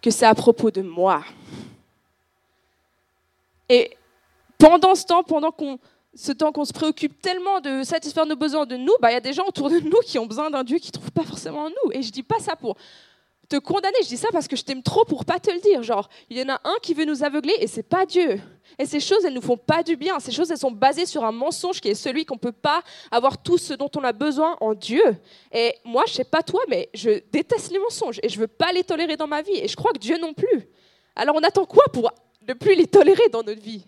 que 0.01 0.09
c'est 0.11 0.25
à 0.25 0.35
propos 0.35 0.71
de 0.71 0.81
moi. 0.81 1.23
Et 3.69 3.95
pendant 4.57 4.95
ce 4.95 5.05
temps, 5.05 5.23
pendant 5.23 5.51
qu'on, 5.51 5.79
ce 6.13 6.31
temps 6.31 6.51
qu'on 6.51 6.65
se 6.65 6.73
préoccupe 6.73 7.21
tellement 7.21 7.61
de 7.61 7.83
satisfaire 7.83 8.25
nos 8.25 8.35
besoins 8.35 8.65
de 8.65 8.75
nous, 8.75 8.93
bah, 8.99 9.11
il 9.11 9.13
y 9.13 9.17
a 9.17 9.21
des 9.21 9.33
gens 9.33 9.45
autour 9.47 9.69
de 9.69 9.79
nous 9.79 9.99
qui 10.05 10.19
ont 10.19 10.25
besoin 10.25 10.49
d'un 10.49 10.63
Dieu 10.63 10.77
qui 10.77 10.87
ne 10.87 10.91
trouvent 10.91 11.11
pas 11.11 11.23
forcément 11.23 11.63
en 11.63 11.69
nous. 11.69 11.91
Et 11.91 12.01
je 12.01 12.07
ne 12.07 12.11
dis 12.11 12.23
pas 12.23 12.39
ça 12.39 12.55
pour 12.55 12.75
te 13.47 13.57
condamner, 13.57 13.97
je 14.03 14.07
dis 14.07 14.17
ça 14.17 14.29
parce 14.31 14.47
que 14.47 14.55
je 14.55 14.63
t'aime 14.63 14.81
trop 14.81 15.05
pour 15.05 15.25
pas 15.25 15.39
te 15.39 15.51
le 15.51 15.59
dire. 15.59 15.83
Genre, 15.83 16.09
il 16.29 16.37
y 16.37 16.41
en 16.41 16.49
a 16.49 16.61
un 16.63 16.75
qui 16.81 16.93
veut 16.93 17.05
nous 17.05 17.23
aveugler 17.23 17.55
et 17.59 17.67
c'est 17.67 17.83
pas 17.83 18.05
Dieu. 18.05 18.39
Et 18.79 18.85
ces 18.85 18.99
choses, 18.99 19.25
elles 19.25 19.33
nous 19.33 19.41
font 19.41 19.57
pas 19.57 19.83
du 19.83 19.95
bien. 19.95 20.19
Ces 20.19 20.31
choses, 20.31 20.51
elles 20.51 20.57
sont 20.57 20.71
basées 20.71 21.05
sur 21.05 21.23
un 21.23 21.31
mensonge 21.31 21.81
qui 21.81 21.89
est 21.89 21.95
celui 21.95 22.25
qu'on 22.25 22.37
peut 22.37 22.51
pas 22.51 22.83
avoir 23.11 23.41
tout 23.41 23.57
ce 23.57 23.73
dont 23.73 23.89
on 23.95 24.03
a 24.03 24.13
besoin 24.13 24.57
en 24.61 24.73
Dieu. 24.73 25.03
Et 25.51 25.75
moi, 25.83 26.03
je 26.07 26.13
sais 26.13 26.23
pas 26.23 26.43
toi, 26.43 26.61
mais 26.67 26.89
je 26.93 27.21
déteste 27.31 27.71
les 27.71 27.79
mensonges 27.79 28.19
et 28.23 28.29
je 28.29 28.39
veux 28.39 28.47
pas 28.47 28.71
les 28.71 28.83
tolérer 28.83 29.17
dans 29.17 29.27
ma 29.27 29.41
vie. 29.41 29.55
Et 29.55 29.67
je 29.67 29.75
crois 29.75 29.91
que 29.91 29.99
Dieu 29.99 30.17
non 30.17 30.33
plus. 30.33 30.67
Alors 31.15 31.35
on 31.35 31.43
attend 31.43 31.65
quoi 31.65 31.83
pour 31.91 32.11
ne 32.47 32.53
plus 32.53 32.75
les 32.75 32.87
tolérer 32.87 33.29
dans 33.31 33.43
notre 33.43 33.61
vie? 33.61 33.85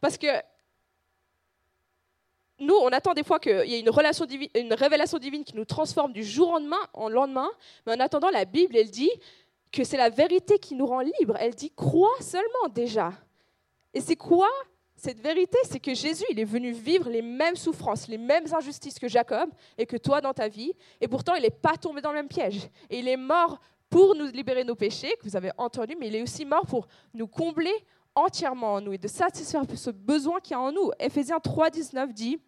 Parce 0.00 0.18
que 0.18 0.26
nous, 2.58 2.74
on 2.74 2.88
attend 2.88 3.12
des 3.12 3.22
fois 3.22 3.38
qu'il 3.38 3.66
y 3.66 3.74
ait 3.74 3.80
une, 3.80 3.90
relation 3.90 4.24
divine, 4.24 4.48
une 4.54 4.72
révélation 4.72 5.18
divine 5.18 5.44
qui 5.44 5.54
nous 5.54 5.66
transforme 5.66 6.12
du 6.12 6.24
jour 6.24 6.48
au 6.48 6.52
lendemain, 6.52 6.80
en 6.94 7.08
lendemain, 7.08 7.50
mais 7.86 7.92
en 7.94 8.00
attendant, 8.00 8.30
la 8.30 8.46
Bible, 8.46 8.76
elle 8.76 8.90
dit 8.90 9.10
que 9.72 9.84
c'est 9.84 9.98
la 9.98 10.08
vérité 10.08 10.58
qui 10.58 10.74
nous 10.74 10.86
rend 10.86 11.00
libres. 11.00 11.36
Elle 11.38 11.54
dit 11.54 11.70
crois 11.76 12.16
seulement 12.20 12.68
déjà. 12.70 13.12
Et 13.96 14.00
c'est 14.02 14.16
quoi 14.16 14.50
cette 14.94 15.22
vérité, 15.22 15.56
c'est 15.64 15.80
que 15.80 15.94
Jésus, 15.94 16.26
il 16.28 16.38
est 16.38 16.44
venu 16.44 16.70
vivre 16.70 17.08
les 17.08 17.22
mêmes 17.22 17.56
souffrances, 17.56 18.08
les 18.08 18.18
mêmes 18.18 18.44
injustices 18.52 18.98
que 18.98 19.08
Jacob 19.08 19.48
et 19.78 19.86
que 19.86 19.96
toi 19.96 20.20
dans 20.20 20.34
ta 20.34 20.48
vie, 20.48 20.74
et 21.00 21.08
pourtant 21.08 21.34
il 21.34 21.40
n'est 21.40 21.48
pas 21.48 21.78
tombé 21.78 22.02
dans 22.02 22.10
le 22.10 22.16
même 22.16 22.28
piège. 22.28 22.68
Et 22.90 22.98
il 22.98 23.08
est 23.08 23.16
mort 23.16 23.58
pour 23.88 24.14
nous 24.14 24.26
libérer 24.26 24.64
nos 24.64 24.74
péchés, 24.74 25.16
que 25.18 25.24
vous 25.24 25.34
avez 25.34 25.50
entendu, 25.56 25.96
mais 25.98 26.08
il 26.08 26.16
est 26.16 26.22
aussi 26.22 26.44
mort 26.44 26.66
pour 26.66 26.88
nous 27.14 27.26
combler 27.26 27.72
entièrement 28.14 28.74
en 28.74 28.80
nous 28.82 28.92
et 28.92 28.98
de 28.98 29.08
satisfaire 29.08 29.62
ce 29.74 29.90
besoin 29.90 30.40
qu'il 30.40 30.52
y 30.52 30.54
a 30.56 30.60
en 30.60 30.72
nous. 30.72 30.90
Éphésiens 31.00 31.40
3, 31.40 31.70
19 31.70 32.12
dit 32.12 32.38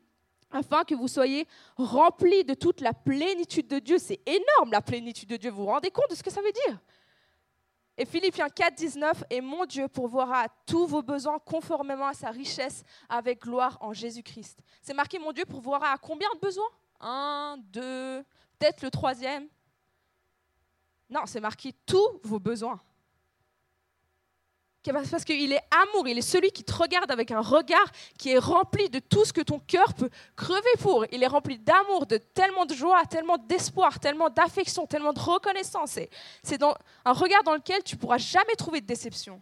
afin 0.50 0.85
que 0.85 0.95
vous 0.95 1.09
soyez 1.09 1.47
remplis 1.76 2.45
de 2.45 2.52
toute 2.52 2.83
la 2.83 2.93
plénitude 2.93 3.69
de 3.69 3.78
Dieu. 3.78 3.97
C'est 3.99 4.21
énorme 4.26 4.71
la 4.71 4.83
plénitude 4.83 5.31
de 5.31 5.37
Dieu. 5.37 5.50
Vous 5.50 5.62
vous 5.62 5.67
rendez 5.67 5.90
compte 5.90 6.11
de 6.11 6.14
ce 6.14 6.23
que 6.23 6.31
ça 6.31 6.43
veut 6.43 6.52
dire? 6.67 6.78
Et 8.00 8.07
Philippiens 8.07 8.49
4, 8.49 8.76
19, 8.76 9.25
et 9.28 9.40
mon 9.40 9.64
Dieu 9.64 9.88
pourvoira 9.88 10.43
à 10.45 10.49
tous 10.67 10.87
vos 10.87 11.02
besoins 11.02 11.40
conformément 11.40 12.07
à 12.07 12.14
sa 12.14 12.31
richesse 12.31 12.85
avec 13.09 13.43
gloire 13.43 13.76
en 13.81 13.93
Jésus-Christ. 13.93 14.61
C'est 14.81 14.95
marqué 14.95 15.19
mon 15.19 15.33
Dieu 15.33 15.45
pourvoira 15.45 15.90
à 15.90 15.99
combien 15.99 16.28
de 16.35 16.38
besoins? 16.38 16.69
Un, 17.00 17.57
deux, 17.59 18.23
peut-être 18.57 18.83
le 18.83 18.90
troisième. 18.93 19.49
Non, 21.11 21.23
c'est 21.26 21.40
marqué 21.40 21.75
tous 21.87 22.21
vos 22.23 22.38
besoins 22.38 22.81
parce 24.92 25.25
qu'il 25.25 25.52
est 25.52 25.62
amour, 25.71 26.09
il 26.09 26.18
est 26.18 26.23
celui 26.23 26.50
qui 26.50 26.64
te 26.64 26.73
regarde 26.73 27.11
avec 27.11 27.30
un 27.30 27.40
regard 27.40 27.87
qui 28.18 28.33
est 28.33 28.38
rempli 28.38 28.88
de 28.88 28.99
tout 28.99 29.25
ce 29.25 29.33
que 29.33 29.40
ton 29.40 29.59
cœur 29.59 29.95
peut 29.95 30.11
crever 30.37 30.62
pour. 30.80 31.04
Il 31.12 31.23
est 31.23 31.26
rempli 31.26 31.59
d'amour, 31.59 32.07
de 32.07 32.16
tellement 32.16 32.66
de 32.66 32.75
joie, 32.75 33.02
tellement 33.04 33.38
d'espoir, 33.38 34.00
tellement 34.00 34.30
d'affection, 34.30 34.87
tellement 34.87 35.12
de 35.12 35.21
reconnaissance. 35.21 35.99
C'est 36.42 36.62
un 36.62 37.12
regard 37.12 37.42
dans 37.45 37.54
lequel 37.54 37.83
tu 37.83 37.97
pourras 37.97 38.18
jamais 38.18 38.54
trouver 38.57 38.80
de 38.80 38.87
déception. 38.87 39.40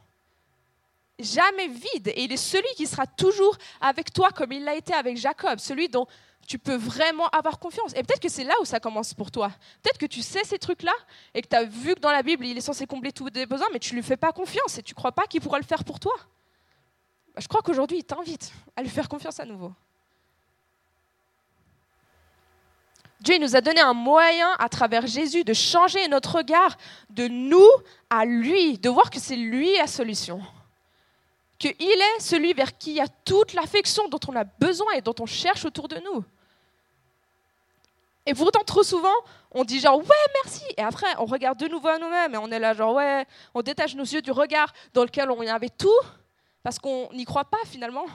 Jamais 1.19 1.69
vide. 1.69 2.09
Et 2.09 2.25
il 2.25 2.33
est 2.33 2.37
celui 2.37 2.69
qui 2.77 2.87
sera 2.87 3.07
toujours 3.07 3.57
avec 3.81 4.13
toi 4.13 4.31
comme 4.31 4.53
il 4.53 4.65
l'a 4.65 4.75
été 4.75 4.93
avec 4.93 5.17
Jacob, 5.17 5.59
celui 5.59 5.89
dont 5.89 6.07
tu 6.47 6.59
peux 6.59 6.77
vraiment 6.77 7.29
avoir 7.29 7.59
confiance. 7.59 7.93
Et 7.93 8.03
peut-être 8.03 8.21
que 8.21 8.29
c'est 8.29 8.45
là 8.45 8.55
où 8.61 8.65
ça 8.65 8.81
commence 8.81 9.15
pour 9.15 9.31
toi. 9.31 9.51
Peut-être 9.83 9.99
que 9.99 10.07
tu 10.07 10.23
sais 10.23 10.45
ces 10.45 10.59
trucs-là 10.59 10.95
et 11.35 11.43
que 11.43 11.49
tu 11.49 11.57
as 11.57 11.65
vu 11.65 11.95
que 11.95 12.01
dans 12.01 12.13
la 12.13 12.23
Bible, 12.23 12.47
il 12.47 12.57
est 12.57 12.63
censé 12.63 12.87
combler 12.87 13.13
tous 13.13 13.31
tes 13.31 13.47
besoins, 13.47 13.69
mais 13.73 13.79
tu 13.79 13.95
ne 13.95 14.01
lui 14.01 14.07
fais 14.07 14.17
pas 14.17 14.33
confiance 14.33 14.79
et 14.79 14.83
tu 14.83 14.93
ne 14.93 14.97
crois 14.97 15.13
pas 15.13 15.27
qu'il 15.27 15.41
pourra 15.41 15.59
le 15.59 15.65
faire 15.65 15.85
pour 15.85 16.01
toi. 16.01 16.15
Bah, 17.35 17.41
je 17.41 17.49
crois 17.49 17.63
qu'aujourd'hui, 17.63 17.99
il 17.99 18.05
t'invite 18.05 18.53
à 18.77 18.83
lui 18.83 18.89
faire 18.89 19.09
confiance 19.09 19.41
à 19.41 19.45
nouveau. 19.45 19.73
Dieu 23.21 23.39
nous 23.39 23.57
a 23.57 23.61
donné 23.61 23.81
un 23.81 23.95
moyen 23.95 24.53
à 24.59 24.69
travers 24.69 25.07
Jésus 25.07 25.43
de 25.43 25.53
changer 25.53 26.07
notre 26.09 26.37
regard 26.37 26.77
de 27.11 27.27
nous 27.29 27.69
à 28.09 28.25
lui, 28.25 28.79
de 28.79 28.89
voir 28.89 29.11
que 29.11 29.19
c'est 29.19 29.37
lui 29.37 29.75
la 29.79 29.87
solution. 29.87 30.41
Qu'il 31.59 31.71
est 31.81 32.21
celui 32.21 32.53
vers 32.53 32.77
qui 32.77 32.91
il 32.91 32.97
y 32.97 33.01
a 33.01 33.09
toute 33.09 33.55
l'affection 33.55 34.09
dont 34.09 34.21
on 34.29 34.37
a 34.37 34.45
besoin 34.45 34.93
et 34.93 35.01
dont 35.01 35.15
on 35.19 35.27
cherche 35.27 35.65
autour 35.65 35.89
de 35.89 35.97
nous. 35.97 36.25
Et 38.27 38.35
pourtant, 38.35 38.63
trop 38.65 38.83
souvent, 38.83 39.15
on 39.53 39.65
dit 39.65 39.79
genre 39.79 39.99
ouais, 39.99 40.27
merci. 40.43 40.65
Et 40.77 40.83
après, 40.83 41.07
on 41.19 41.27
regarde 41.27 41.59
de 41.59 41.69
nouveau 41.69 41.89
à 41.89 41.99
nous-mêmes 41.99 42.35
et 42.35 42.39
on 42.39 42.51
est 42.51 42.59
là 42.59 42.75
genre 42.75 42.95
ouais, 42.95 43.25
on 43.55 43.63
détache 43.63 43.95
nos 43.95 44.05
yeux 44.05 44.21
du 44.21 44.33
regard 44.33 44.73
dans 44.93 45.05
lequel 45.05 45.31
on 45.31 45.43
y 45.43 45.49
avait 45.49 45.71
tout 45.71 45.89
parce 46.65 46.81
qu'on 46.81 47.09
n'y 47.13 47.25
croit 47.25 47.45
pas 47.45 47.65
finalement. 47.67 48.07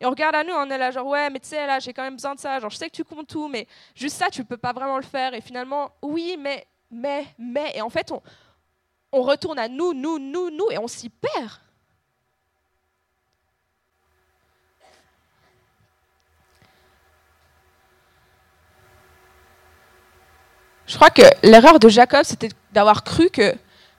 Et 0.00 0.06
on 0.06 0.10
regarde 0.10 0.34
à 0.34 0.42
nous, 0.42 0.54
on 0.54 0.68
est 0.70 0.78
là 0.78 0.90
genre 0.90 1.06
ouais, 1.06 1.28
mais 1.30 1.38
tu 1.38 1.48
sais, 1.48 1.66
là, 1.66 1.78
j'ai 1.78 1.92
quand 1.92 2.02
même 2.02 2.16
besoin 2.16 2.34
de 2.34 2.40
ça. 2.40 2.58
Genre, 2.58 2.70
je 2.70 2.76
sais 2.76 2.88
que 2.88 2.96
tu 2.96 3.04
comptes 3.04 3.28
tout, 3.28 3.46
mais 3.46 3.68
juste 3.94 4.16
ça, 4.16 4.30
tu 4.30 4.40
ne 4.40 4.46
peux 4.46 4.56
pas 4.56 4.72
vraiment 4.72 4.96
le 4.96 5.04
faire. 5.04 5.34
Et 5.34 5.40
finalement, 5.40 5.90
oui, 6.02 6.36
mais, 6.38 6.66
mais, 6.90 7.26
mais. 7.38 7.72
Et 7.74 7.82
en 7.82 7.90
fait, 7.90 8.10
on, 8.10 8.20
on 9.12 9.22
retourne 9.22 9.58
à 9.58 9.68
nous, 9.68 9.92
nous, 9.92 10.18
nous, 10.18 10.50
nous, 10.50 10.70
et 10.70 10.78
on 10.78 10.88
s'y 10.88 11.10
perd. 11.10 11.50
Je 20.92 20.98
crois 20.98 21.08
que 21.08 21.22
l'erreur 21.42 21.78
de 21.78 21.88
Jacob, 21.88 22.22
c'était 22.22 22.50
d'avoir 22.70 23.02
cru 23.02 23.30
que 23.30 23.54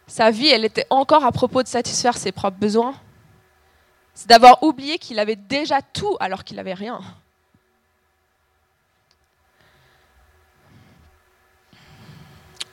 sa 0.06 0.30
vie, 0.30 0.50
elle 0.50 0.64
était 0.64 0.86
encore 0.92 1.26
à 1.26 1.32
propos 1.32 1.64
de 1.64 1.68
satisfaire 1.68 2.16
ses 2.16 2.32
propres 2.32 2.60
besoins. 2.60 2.94
C'est 4.14 4.30
d'avoir 4.30 4.62
oublié 4.62 5.00
qu'il 5.00 5.18
avait 5.18 5.36
déjà 5.36 5.82
tout 5.82 6.16
alors 6.20 6.44
qu'il 6.44 6.58
n'avait 6.58 6.76
rien. 6.76 7.02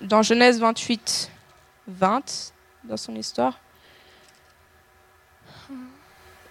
Dans 0.02 0.20
Genèse 0.20 0.60
28, 0.60 1.30
20, 1.86 2.52
dans 2.84 2.98
son 2.98 3.14
histoire, 3.14 3.58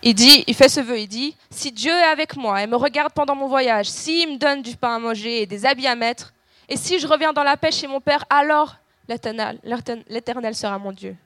il 0.01 0.15
dit, 0.15 0.43
il 0.47 0.55
fait 0.55 0.69
ce 0.69 0.79
vœu, 0.79 1.01
il 1.01 1.07
dit, 1.07 1.37
si 1.51 1.71
Dieu 1.71 1.91
est 1.91 2.11
avec 2.11 2.35
moi 2.35 2.63
et 2.63 2.65
me 2.65 2.77
regarde 2.77 3.13
pendant 3.13 3.35
mon 3.35 3.47
voyage, 3.47 3.85
s'il 3.91 4.27
me 4.27 4.37
donne 4.39 4.63
du 4.63 4.75
pain 4.75 4.95
à 4.95 4.99
manger 4.99 5.43
et 5.43 5.45
des 5.45 5.67
habits 5.67 5.85
à 5.85 5.93
mettre, 5.93 6.33
et 6.69 6.77
si 6.77 6.99
je 6.99 7.07
reviens 7.07 7.33
dans 7.33 7.43
la 7.43 7.57
paix 7.57 7.71
chez 7.71 7.87
mon 7.87 7.99
Père, 7.99 8.23
alors 8.29 8.77
l'Éternel 9.07 10.55
sera 10.55 10.77
mon 10.77 10.91
Dieu. 10.91 11.17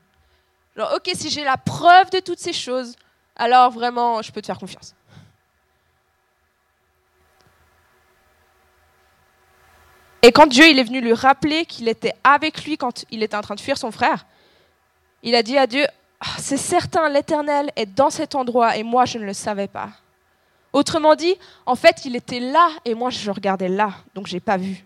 Alors, 0.75 0.93
ok, 0.95 1.11
si 1.13 1.29
j'ai 1.29 1.43
la 1.43 1.57
preuve 1.57 2.09
de 2.11 2.19
toutes 2.19 2.39
ces 2.39 2.53
choses, 2.53 2.95
alors 3.35 3.69
vraiment, 3.69 4.21
je 4.21 4.31
peux 4.31 4.41
te 4.41 4.47
faire 4.47 4.57
confiance. 4.57 4.95
Et 10.21 10.31
quand 10.31 10.47
Dieu 10.47 10.65
il 10.69 10.79
est 10.79 10.83
venu 10.83 11.01
lui 11.01 11.13
rappeler 11.13 11.65
qu'il 11.65 11.89
était 11.89 12.13
avec 12.23 12.63
lui 12.63 12.77
quand 12.77 13.03
il 13.11 13.21
était 13.21 13.35
en 13.35 13.41
train 13.41 13.55
de 13.55 13.59
fuir 13.59 13.77
son 13.77 13.91
frère, 13.91 14.25
il 15.21 15.35
a 15.35 15.43
dit 15.43 15.57
à 15.57 15.67
Dieu, 15.67 15.85
ah, 16.21 16.35
c'est 16.37 16.55
certain, 16.55 17.09
l'Éternel 17.09 17.69
est 17.75 17.85
dans 17.85 18.09
cet 18.09 18.33
endroit 18.33 18.77
et 18.77 18.83
moi 18.83 19.03
je 19.03 19.17
ne 19.17 19.25
le 19.25 19.33
savais 19.33 19.67
pas. 19.67 19.89
Autrement 20.71 21.15
dit, 21.15 21.35
en 21.65 21.75
fait, 21.75 22.05
il 22.05 22.15
était 22.15 22.39
là 22.39 22.69
et 22.85 22.95
moi 22.95 23.09
je 23.09 23.29
regardais 23.29 23.67
là, 23.67 23.91
donc 24.15 24.27
je 24.27 24.35
n'ai 24.35 24.39
pas 24.39 24.55
vu. 24.55 24.85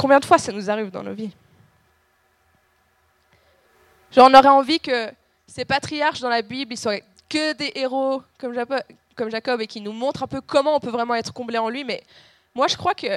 Combien 0.00 0.18
de 0.18 0.24
fois 0.24 0.38
ça 0.38 0.50
nous 0.50 0.70
arrive 0.70 0.90
dans 0.90 1.02
nos 1.02 1.12
vies? 1.12 1.30
Genre, 4.10 4.30
on 4.30 4.34
aurait 4.34 4.48
envie 4.48 4.80
que 4.80 5.12
ces 5.46 5.66
patriarches 5.66 6.20
dans 6.20 6.30
la 6.30 6.40
Bible, 6.40 6.72
ils 6.72 6.78
soient 6.78 7.00
que 7.28 7.52
des 7.52 7.70
héros 7.74 8.22
comme 8.38 8.54
Jacob, 8.54 8.80
comme 9.14 9.30
Jacob 9.30 9.60
et 9.60 9.66
qui 9.66 9.82
nous 9.82 9.92
montrent 9.92 10.22
un 10.22 10.26
peu 10.26 10.40
comment 10.40 10.74
on 10.74 10.80
peut 10.80 10.88
vraiment 10.88 11.14
être 11.16 11.34
comblé 11.34 11.58
en 11.58 11.68
lui. 11.68 11.84
Mais 11.84 12.02
moi, 12.54 12.66
je 12.66 12.78
crois 12.78 12.94
que 12.94 13.08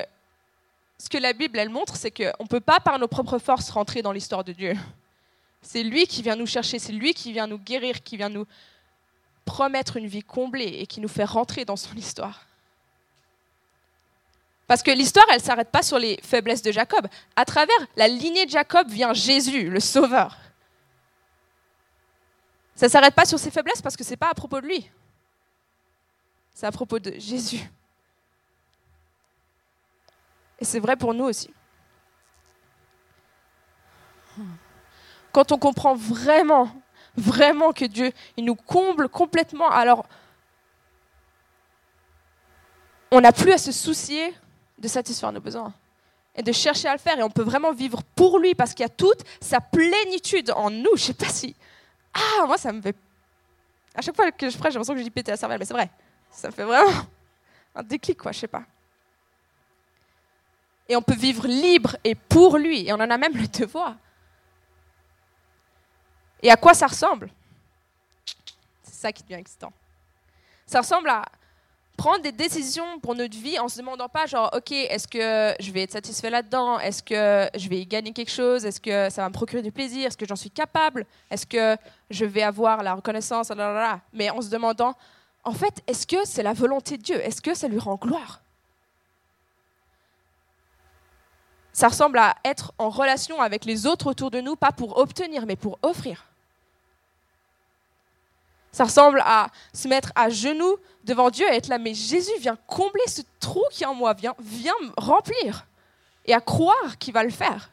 ce 0.97 1.07
que 1.07 1.17
la 1.17 1.31
Bible, 1.31 1.57
elle 1.57 1.69
montre, 1.69 1.95
c'est 1.95 2.11
qu'on 2.11 2.43
ne 2.43 2.49
peut 2.49 2.59
pas 2.59 2.81
par 2.81 2.99
nos 2.99 3.07
propres 3.07 3.39
forces 3.39 3.69
rentrer 3.69 4.01
dans 4.01 4.11
l'histoire 4.11 4.43
de 4.43 4.51
Dieu. 4.51 4.73
C'est 5.61 5.83
lui 5.83 6.05
qui 6.05 6.21
vient 6.21 6.35
nous 6.35 6.47
chercher, 6.47 6.79
c'est 6.79 6.91
lui 6.91 7.13
qui 7.13 7.31
vient 7.31 7.47
nous 7.47 7.59
guérir, 7.59 8.03
qui 8.03 8.17
vient 8.17 8.27
nous 8.27 8.45
promettre 9.45 9.95
une 9.95 10.07
vie 10.07 10.21
comblée 10.21 10.79
et 10.79 10.85
qui 10.85 10.99
nous 10.99 11.07
fait 11.07 11.23
rentrer 11.23 11.63
dans 11.63 11.77
son 11.77 11.95
histoire. 11.95 12.45
Parce 14.67 14.81
que 14.81 14.91
l'histoire, 14.91 15.25
elle 15.29 15.37
ne 15.37 15.43
s'arrête 15.43 15.69
pas 15.69 15.83
sur 15.83 15.99
les 15.99 16.19
faiblesses 16.23 16.61
de 16.61 16.71
Jacob. 16.71 17.07
À 17.35 17.45
travers 17.45 17.75
la 17.95 18.07
lignée 18.07 18.45
de 18.45 18.51
Jacob 18.51 18.89
vient 18.89 19.13
Jésus, 19.13 19.69
le 19.69 19.79
Sauveur. 19.79 20.37
Ça 22.75 22.87
ne 22.87 22.91
s'arrête 22.91 23.13
pas 23.13 23.25
sur 23.25 23.39
ses 23.39 23.51
faiblesses 23.51 23.81
parce 23.81 23.95
que 23.97 24.03
ce 24.03 24.11
n'est 24.11 24.17
pas 24.17 24.29
à 24.29 24.33
propos 24.33 24.61
de 24.61 24.67
lui. 24.67 24.89
C'est 26.53 26.65
à 26.65 26.71
propos 26.71 26.99
de 26.99 27.13
Jésus. 27.19 27.61
Et 30.59 30.65
c'est 30.65 30.79
vrai 30.79 30.95
pour 30.95 31.13
nous 31.13 31.25
aussi. 31.25 31.53
Quand 35.31 35.51
on 35.51 35.57
comprend 35.57 35.95
vraiment, 35.95 36.69
vraiment 37.17 37.73
que 37.73 37.85
Dieu, 37.85 38.11
il 38.37 38.45
nous 38.45 38.55
comble 38.55 39.09
complètement, 39.09 39.69
alors 39.69 40.05
on 43.11 43.21
n'a 43.21 43.31
plus 43.31 43.51
à 43.51 43.57
se 43.57 43.71
soucier 43.71 44.33
de 44.77 44.87
satisfaire 44.87 45.31
nos 45.31 45.41
besoins 45.41 45.73
et 46.35 46.41
de 46.41 46.51
chercher 46.51 46.87
à 46.87 46.93
le 46.93 46.99
faire. 46.99 47.17
Et 47.17 47.23
on 47.23 47.29
peut 47.29 47.43
vraiment 47.43 47.73
vivre 47.73 48.01
pour 48.15 48.39
lui 48.39 48.55
parce 48.55 48.73
qu'il 48.73 48.83
y 48.83 48.85
a 48.85 48.89
toute 48.89 49.23
sa 49.39 49.61
plénitude 49.61 50.51
en 50.51 50.69
nous. 50.69 50.95
Je 50.95 51.03
sais 51.03 51.13
pas 51.13 51.29
si. 51.29 51.55
Ah, 52.13 52.45
moi, 52.45 52.57
ça 52.57 52.71
me 52.71 52.81
fait. 52.81 52.95
À 53.95 54.01
chaque 54.01 54.15
fois 54.15 54.31
que 54.31 54.49
je 54.49 54.57
ferai, 54.57 54.71
j'ai 54.71 54.75
l'impression 54.75 54.93
que 54.93 54.99
je 54.99 55.03
dis 55.03 55.11
péter 55.11 55.31
la 55.31 55.37
cervelle, 55.37 55.59
mais 55.59 55.65
c'est 55.65 55.73
vrai. 55.73 55.89
Ça 56.31 56.47
me 56.47 56.53
fait 56.53 56.63
vraiment 56.63 56.91
un 57.75 57.83
déclic, 57.83 58.17
quoi, 58.17 58.31
je 58.31 58.39
sais 58.39 58.47
pas. 58.47 58.63
Et 60.89 60.95
on 60.95 61.01
peut 61.01 61.15
vivre 61.15 61.47
libre 61.47 61.95
et 62.03 62.15
pour 62.15 62.57
lui. 62.57 62.87
Et 62.87 62.93
on 62.93 62.97
en 62.97 63.09
a 63.09 63.17
même 63.17 63.37
le 63.37 63.47
devoir. 63.47 63.95
Et 66.41 66.51
à 66.51 66.57
quoi 66.57 66.73
ça 66.73 66.87
ressemble? 66.87 67.29
C'est 68.83 68.95
ça 68.95 69.11
qui 69.13 69.23
devient 69.23 69.35
excitant. 69.35 69.71
Ça 70.65 70.81
ressemble 70.81 71.09
à 71.09 71.23
prendre 71.97 72.21
des 72.23 72.31
décisions 72.31 72.99
pour 72.99 73.15
notre 73.15 73.37
vie 73.37 73.59
en 73.59 73.67
se 73.67 73.77
demandant 73.77 74.09
pas 74.09 74.25
genre 74.25 74.49
ok 74.55 74.71
est-ce 74.71 75.07
que 75.07 75.55
je 75.63 75.71
vais 75.71 75.83
être 75.83 75.91
satisfait 75.91 76.29
là-dedans? 76.29 76.79
Est-ce 76.79 77.03
que 77.03 77.49
je 77.57 77.69
vais 77.69 77.79
y 77.79 77.85
gagner 77.85 78.13
quelque 78.13 78.31
chose? 78.31 78.65
Est-ce 78.65 78.79
que 78.79 79.09
ça 79.09 79.21
va 79.21 79.29
me 79.29 79.33
procurer 79.33 79.61
du 79.61 79.71
plaisir? 79.71 80.07
Est-ce 80.07 80.17
que 80.17 80.25
j'en 80.25 80.35
suis 80.35 80.49
capable? 80.49 81.05
Est-ce 81.29 81.45
que 81.45 81.77
je 82.09 82.25
vais 82.25 82.43
avoir 82.43 82.83
la 82.83 82.95
reconnaissance? 82.95 83.51
Mais 84.11 84.29
en 84.29 84.41
se 84.41 84.49
demandant 84.49 84.95
en 85.43 85.53
fait 85.53 85.81
est-ce 85.87 86.07
que 86.07 86.25
c'est 86.25 86.43
la 86.43 86.53
volonté 86.53 86.97
de 86.97 87.03
Dieu? 87.03 87.19
Est-ce 87.21 87.41
que 87.41 87.53
ça 87.53 87.67
lui 87.67 87.79
rend 87.79 87.95
gloire? 87.95 88.41
Ça 91.73 91.87
ressemble 91.87 92.19
à 92.19 92.35
être 92.45 92.73
en 92.77 92.89
relation 92.89 93.41
avec 93.41 93.65
les 93.65 93.87
autres 93.87 94.07
autour 94.07 94.29
de 94.29 94.41
nous 94.41 94.55
pas 94.55 94.71
pour 94.71 94.97
obtenir 94.97 95.45
mais 95.45 95.55
pour 95.55 95.79
offrir 95.81 96.25
Ça 98.73 98.83
ressemble 98.83 99.21
à 99.23 99.47
se 99.71 99.87
mettre 99.87 100.11
à 100.15 100.29
genoux 100.29 100.77
devant 101.03 101.29
Dieu 101.29 101.45
et 101.49 101.55
être 101.55 101.67
là, 101.67 101.77
mais 101.77 101.93
Jésus 101.93 102.31
vient 102.39 102.57
combler 102.67 103.03
ce 103.07 103.21
trou 103.39 103.63
qui 103.71 103.83
est 103.83 103.85
en 103.85 103.93
moi, 103.93 104.13
vient, 104.13 104.35
vient 104.39 104.73
me 104.81 104.91
remplir 104.97 105.67
et 106.25 106.33
à 106.33 106.41
croire 106.41 106.97
qu'il 106.97 107.13
va 107.13 107.23
le 107.23 107.29
faire. 107.29 107.69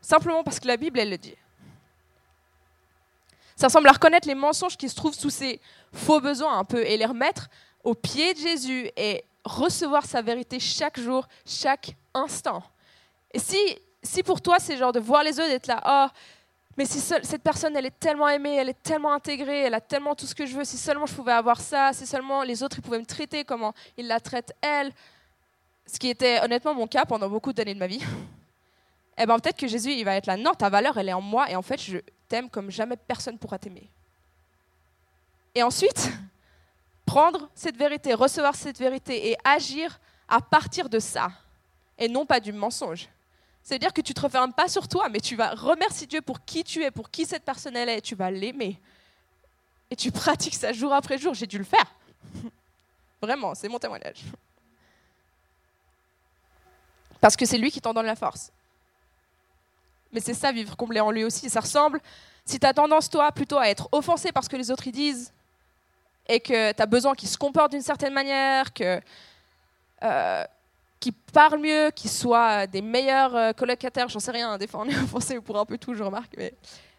Simplement 0.00 0.44
parce 0.44 0.60
que 0.60 0.68
la 0.68 0.76
Bible, 0.76 1.00
elle 1.00 1.10
le 1.10 1.18
dit. 1.18 1.34
Ça 3.56 3.66
ressemble 3.66 3.88
à 3.88 3.92
reconnaître 3.92 4.28
les 4.28 4.36
mensonges 4.36 4.76
qui 4.76 4.88
se 4.88 4.94
trouvent 4.94 5.14
sous 5.14 5.30
ces 5.30 5.60
faux 5.92 6.20
besoins 6.20 6.58
un 6.58 6.64
peu 6.64 6.86
et 6.86 6.96
les 6.96 7.06
remettre 7.06 7.48
au 7.82 7.94
pied 7.94 8.32
de 8.32 8.38
Jésus 8.38 8.90
et 8.96 9.24
recevoir 9.44 10.04
sa 10.04 10.22
vérité 10.22 10.60
chaque 10.60 11.00
jour, 11.00 11.26
chaque 11.44 11.96
instant. 12.14 12.62
Et 13.32 13.40
si, 13.40 13.58
si 14.02 14.22
pour 14.22 14.40
toi 14.40 14.58
c'est 14.60 14.76
genre 14.76 14.92
de 14.92 15.00
voir 15.00 15.24
les 15.24 15.40
autres, 15.40 15.48
d'être 15.48 15.66
là, 15.66 15.82
oh, 15.84 16.16
mais 16.76 16.84
si 16.84 17.00
cette 17.00 17.42
personne, 17.42 17.74
elle 17.74 17.86
est 17.86 17.98
tellement 17.98 18.28
aimée, 18.28 18.56
elle 18.56 18.68
est 18.68 18.82
tellement 18.82 19.12
intégrée, 19.12 19.62
elle 19.62 19.74
a 19.74 19.80
tellement 19.80 20.14
tout 20.14 20.26
ce 20.26 20.34
que 20.34 20.44
je 20.44 20.54
veux, 20.54 20.64
si 20.64 20.76
seulement 20.76 21.06
je 21.06 21.14
pouvais 21.14 21.32
avoir 21.32 21.58
ça, 21.60 21.92
si 21.94 22.06
seulement 22.06 22.42
les 22.42 22.62
autres 22.62 22.82
pouvaient 22.82 22.98
me 22.98 23.06
traiter 23.06 23.44
comment 23.44 23.72
ils 23.96 24.06
la 24.06 24.20
traitent 24.20 24.54
elle, 24.60 24.92
ce 25.86 25.98
qui 25.98 26.10
était 26.10 26.40
honnêtement 26.42 26.74
mon 26.74 26.86
cas 26.86 27.06
pendant 27.06 27.30
beaucoup 27.30 27.54
d'années 27.54 27.72
de 27.72 27.78
ma 27.78 27.86
vie, 27.86 28.02
eh 29.18 29.24
ben 29.24 29.38
peut-être 29.38 29.58
que 29.58 29.66
Jésus 29.66 29.92
il 29.92 30.04
va 30.04 30.16
être 30.16 30.26
là, 30.26 30.36
non, 30.36 30.52
ta 30.52 30.68
valeur 30.68 30.98
elle 30.98 31.08
est 31.08 31.14
en 31.14 31.22
moi 31.22 31.50
et 31.50 31.56
en 31.56 31.62
fait 31.62 31.80
je 31.80 31.98
t'aime 32.28 32.50
comme 32.50 32.70
jamais 32.70 32.96
personne 32.96 33.38
pourra 33.38 33.58
t'aimer. 33.58 33.88
Et 35.54 35.62
ensuite, 35.62 36.10
prendre 37.06 37.48
cette 37.54 37.78
vérité, 37.78 38.12
recevoir 38.12 38.54
cette 38.54 38.78
vérité 38.78 39.30
et 39.30 39.36
agir 39.44 39.98
à 40.28 40.42
partir 40.42 40.90
de 40.90 40.98
ça 40.98 41.30
et 41.96 42.08
non 42.08 42.26
pas 42.26 42.40
du 42.40 42.52
mensonge. 42.52 43.08
C'est-à-dire 43.66 43.92
que 43.92 44.00
tu 44.00 44.14
te 44.14 44.20
refermes 44.20 44.52
pas 44.52 44.68
sur 44.68 44.86
toi, 44.86 45.08
mais 45.08 45.18
tu 45.18 45.34
vas 45.34 45.50
remercier 45.50 46.06
Dieu 46.06 46.20
pour 46.22 46.44
qui 46.44 46.62
tu 46.62 46.84
es, 46.84 46.92
pour 46.92 47.10
qui 47.10 47.26
cette 47.26 47.42
personne 47.42 47.76
est, 47.76 47.98
et 47.98 48.00
tu 48.00 48.14
vas 48.14 48.30
l'aimer. 48.30 48.80
Et 49.90 49.96
tu 49.96 50.12
pratiques 50.12 50.54
ça 50.54 50.72
jour 50.72 50.92
après 50.92 51.18
jour. 51.18 51.34
J'ai 51.34 51.48
dû 51.48 51.58
le 51.58 51.64
faire. 51.64 51.84
Vraiment, 53.20 53.56
c'est 53.56 53.68
mon 53.68 53.80
témoignage. 53.80 54.22
Parce 57.20 57.34
que 57.34 57.44
c'est 57.44 57.58
lui 57.58 57.72
qui 57.72 57.80
t'en 57.80 57.92
donne 57.92 58.06
la 58.06 58.14
force. 58.14 58.52
Mais 60.12 60.20
c'est 60.20 60.34
ça, 60.34 60.52
vivre 60.52 60.76
comblé 60.76 61.00
en 61.00 61.10
lui 61.10 61.24
aussi. 61.24 61.50
Ça 61.50 61.58
ressemble, 61.58 62.00
si 62.44 62.60
tu 62.60 62.66
as 62.68 62.72
tendance, 62.72 63.10
toi, 63.10 63.32
plutôt 63.32 63.58
à 63.58 63.68
être 63.68 63.88
offensé 63.90 64.30
parce 64.30 64.46
que 64.46 64.54
les 64.54 64.70
autres 64.70 64.88
disent, 64.90 65.32
et 66.28 66.38
que 66.38 66.70
tu 66.70 66.80
as 66.80 66.86
besoin 66.86 67.16
qu'ils 67.16 67.28
se 67.28 67.36
comportent 67.36 67.72
d'une 67.72 67.82
certaine 67.82 68.14
manière, 68.14 68.72
que 68.72 69.00
euh, 70.04 70.44
qui 71.06 71.12
parlent 71.12 71.60
mieux, 71.60 71.92
qui 71.94 72.08
soient 72.08 72.66
des 72.66 72.82
meilleurs 72.82 73.36
euh, 73.36 73.52
colocataires, 73.52 74.08
j'en 74.08 74.18
sais 74.18 74.32
rien, 74.32 74.58
des 74.58 74.66
fois 74.66 74.80
on 74.80 74.88
est 74.88 74.98
offensé 75.04 75.40
pour 75.40 75.56
un 75.56 75.64
peu 75.64 75.78
tout, 75.78 75.94
je 75.94 76.02
remarque, 76.02 76.34
mais 76.36 76.52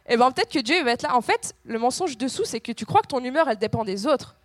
eh 0.05 0.15
ben 0.15 0.31
peut-être 0.31 0.49
que 0.49 0.59
Dieu 0.59 0.81
va 0.81 0.91
être 0.91 1.01
là. 1.01 1.13
En 1.13 1.19
fait, 1.19 1.53
le 1.65 1.77
mensonge 1.77 2.17
dessous, 2.17 2.45
c'est 2.45 2.61
que 2.61 2.71
tu 2.71 2.85
crois 2.85 3.01
que 3.01 3.07
ton 3.07 3.21
humeur, 3.21 3.49
elle 3.49 3.57
dépend 3.57 3.83
des 3.83 4.07
autres 4.07 4.37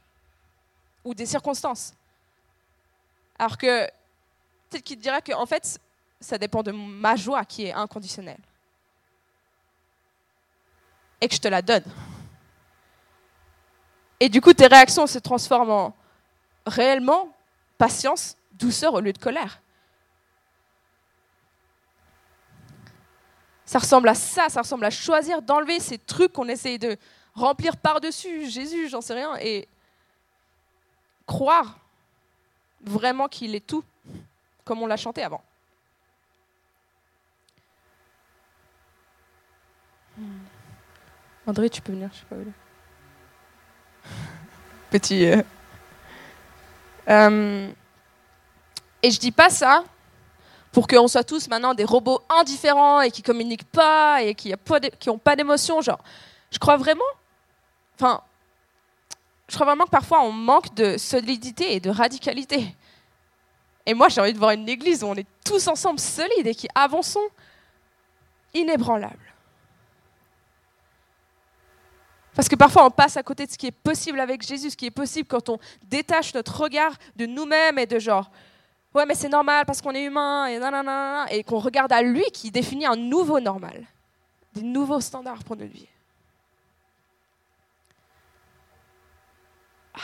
ou 1.04 1.14
des 1.14 1.26
circonstances. 1.26 1.94
Alors 3.38 3.56
que 3.56 3.86
peut-être 4.68 4.82
qu'il 4.82 4.96
te 4.96 5.02
dira 5.02 5.20
que 5.20 5.32
en 5.32 5.46
fait, 5.46 5.78
ça 6.20 6.38
dépend 6.38 6.64
de 6.64 6.72
ma 6.72 7.14
joie 7.14 7.44
qui 7.44 7.66
est 7.66 7.72
inconditionnelle 7.72 8.40
et 11.20 11.28
que 11.28 11.34
je 11.36 11.40
te 11.40 11.46
la 11.46 11.62
donne. 11.62 11.84
Et 14.18 14.28
du 14.28 14.40
coup, 14.40 14.54
tes 14.54 14.66
réactions 14.66 15.06
se 15.06 15.20
transforment 15.20 15.70
en 15.70 15.94
réellement 16.66 17.28
patience 17.78 18.36
douceur 18.62 18.94
au 18.94 19.00
lieu 19.00 19.12
de 19.12 19.18
colère. 19.18 19.60
Ça 23.64 23.78
ressemble 23.78 24.08
à 24.08 24.14
ça, 24.14 24.48
ça 24.48 24.62
ressemble 24.62 24.84
à 24.84 24.90
choisir 24.90 25.42
d'enlever 25.42 25.80
ces 25.80 25.98
trucs 25.98 26.32
qu'on 26.32 26.48
essaye 26.48 26.78
de 26.78 26.96
remplir 27.34 27.76
par-dessus 27.76 28.48
Jésus, 28.48 28.88
j'en 28.88 29.00
sais 29.00 29.14
rien, 29.14 29.36
et 29.40 29.66
croire 31.26 31.78
vraiment 32.82 33.28
qu'il 33.28 33.54
est 33.54 33.66
tout, 33.66 33.84
comme 34.64 34.82
on 34.82 34.86
l'a 34.86 34.96
chanté 34.96 35.22
avant. 35.22 35.42
André, 41.46 41.70
tu 41.70 41.80
peux 41.80 41.92
venir, 41.92 42.10
je 42.12 42.18
sais 42.18 42.26
pas 42.26 42.36
où 42.36 42.52
Petit. 44.90 45.26
Euh, 45.26 45.42
euh, 47.08 47.72
et 49.02 49.10
je 49.10 49.18
dis 49.18 49.32
pas 49.32 49.50
ça 49.50 49.84
pour 50.72 50.86
qu'on 50.86 51.08
soit 51.08 51.24
tous 51.24 51.48
maintenant 51.48 51.74
des 51.74 51.84
robots 51.84 52.22
indifférents 52.30 53.00
et 53.02 53.10
qui 53.10 53.22
communiquent 53.22 53.70
pas 53.70 54.22
et 54.22 54.34
qui 54.34 54.54
n'ont 55.06 55.18
pas 55.18 55.36
d'émotion. 55.36 55.80
Genre, 55.82 56.00
je 56.50 56.58
crois 56.58 56.76
vraiment, 56.76 57.04
enfin, 57.94 58.22
je 59.48 59.54
crois 59.54 59.66
vraiment 59.66 59.84
que 59.84 59.90
parfois 59.90 60.22
on 60.22 60.32
manque 60.32 60.74
de 60.74 60.96
solidité 60.96 61.74
et 61.74 61.80
de 61.80 61.90
radicalité. 61.90 62.74
Et 63.84 63.94
moi, 63.94 64.08
j'ai 64.08 64.20
envie 64.20 64.32
de 64.32 64.38
voir 64.38 64.52
une 64.52 64.68
église 64.68 65.02
où 65.02 65.08
on 65.08 65.14
est 65.14 65.26
tous 65.44 65.66
ensemble 65.68 65.98
solides 65.98 66.46
et 66.46 66.54
qui 66.54 66.68
avançons 66.74 67.26
inébranlables. 68.54 69.18
Parce 72.34 72.48
que 72.48 72.56
parfois 72.56 72.86
on 72.86 72.90
passe 72.90 73.16
à 73.18 73.22
côté 73.22 73.44
de 73.44 73.50
ce 73.50 73.58
qui 73.58 73.66
est 73.66 73.72
possible 73.72 74.18
avec 74.20 74.40
Jésus, 74.40 74.70
ce 74.70 74.76
qui 74.76 74.86
est 74.86 74.90
possible 74.90 75.28
quand 75.28 75.50
on 75.50 75.58
détache 75.82 76.32
notre 76.32 76.62
regard 76.62 76.92
de 77.16 77.26
nous-mêmes 77.26 77.78
et 77.78 77.86
de 77.86 77.98
genre, 77.98 78.30
ouais, 78.94 79.06
mais 79.06 79.14
c'est 79.14 79.28
normal 79.28 79.64
parce 79.66 79.80
qu'on 79.80 79.94
est 79.94 80.04
humain 80.04 80.46
et 80.46 80.58
et 81.36 81.44
qu'on 81.44 81.58
regarde 81.58 81.92
à 81.92 82.02
lui 82.02 82.24
qui 82.32 82.50
définit 82.50 82.86
un 82.86 82.96
nouveau 82.96 83.40
normal, 83.40 83.86
des 84.54 84.62
nouveaux 84.62 85.00
standards 85.00 85.44
pour 85.44 85.56
notre 85.56 85.72
vie. 85.72 85.88
Ah. 89.94 89.98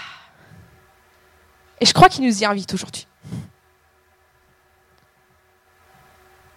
Et 1.80 1.86
je 1.86 1.92
crois 1.92 2.08
qu'il 2.08 2.24
nous 2.24 2.42
y 2.42 2.44
invite 2.44 2.72
aujourd'hui. 2.74 3.06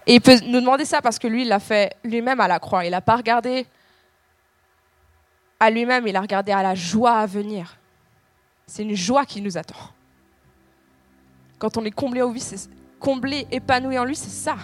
Et 0.08 0.16
il 0.16 0.22
peut 0.22 0.40
nous 0.46 0.60
demander 0.60 0.86
ça 0.86 1.02
parce 1.02 1.20
que 1.20 1.28
lui, 1.28 1.44
il 1.44 1.48
l'a 1.48 1.60
fait 1.60 1.96
lui-même 2.04 2.40
à 2.40 2.48
la 2.48 2.60
croix. 2.60 2.86
Il 2.86 2.92
n'a 2.92 3.02
pas 3.02 3.16
regardé 3.16 3.68
à 5.60 5.70
lui-même, 5.70 6.08
il 6.08 6.16
a 6.16 6.22
regardé 6.22 6.52
à 6.52 6.64
la 6.64 6.74
joie 6.74 7.14
à 7.14 7.26
venir. 7.28 7.78
C'est 8.66 8.84
une 8.84 8.96
joie 8.96 9.26
qui 9.26 9.42
nous 9.42 9.58
attend. 9.58 9.76
Quand 11.62 11.78
on 11.78 11.86
est 11.86 11.92
comblé 11.92 12.24
au 12.24 12.32
vie, 12.32 12.40
c'est 12.40 12.68
comblé, 13.00 13.46
épanoui 13.52 14.00
en 14.00 14.04
lui, 14.04 14.16
c'est 14.16 14.32
ça. 14.32 14.56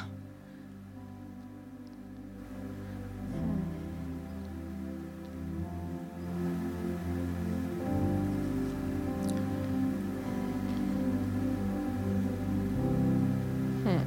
Hmm. 13.85 13.99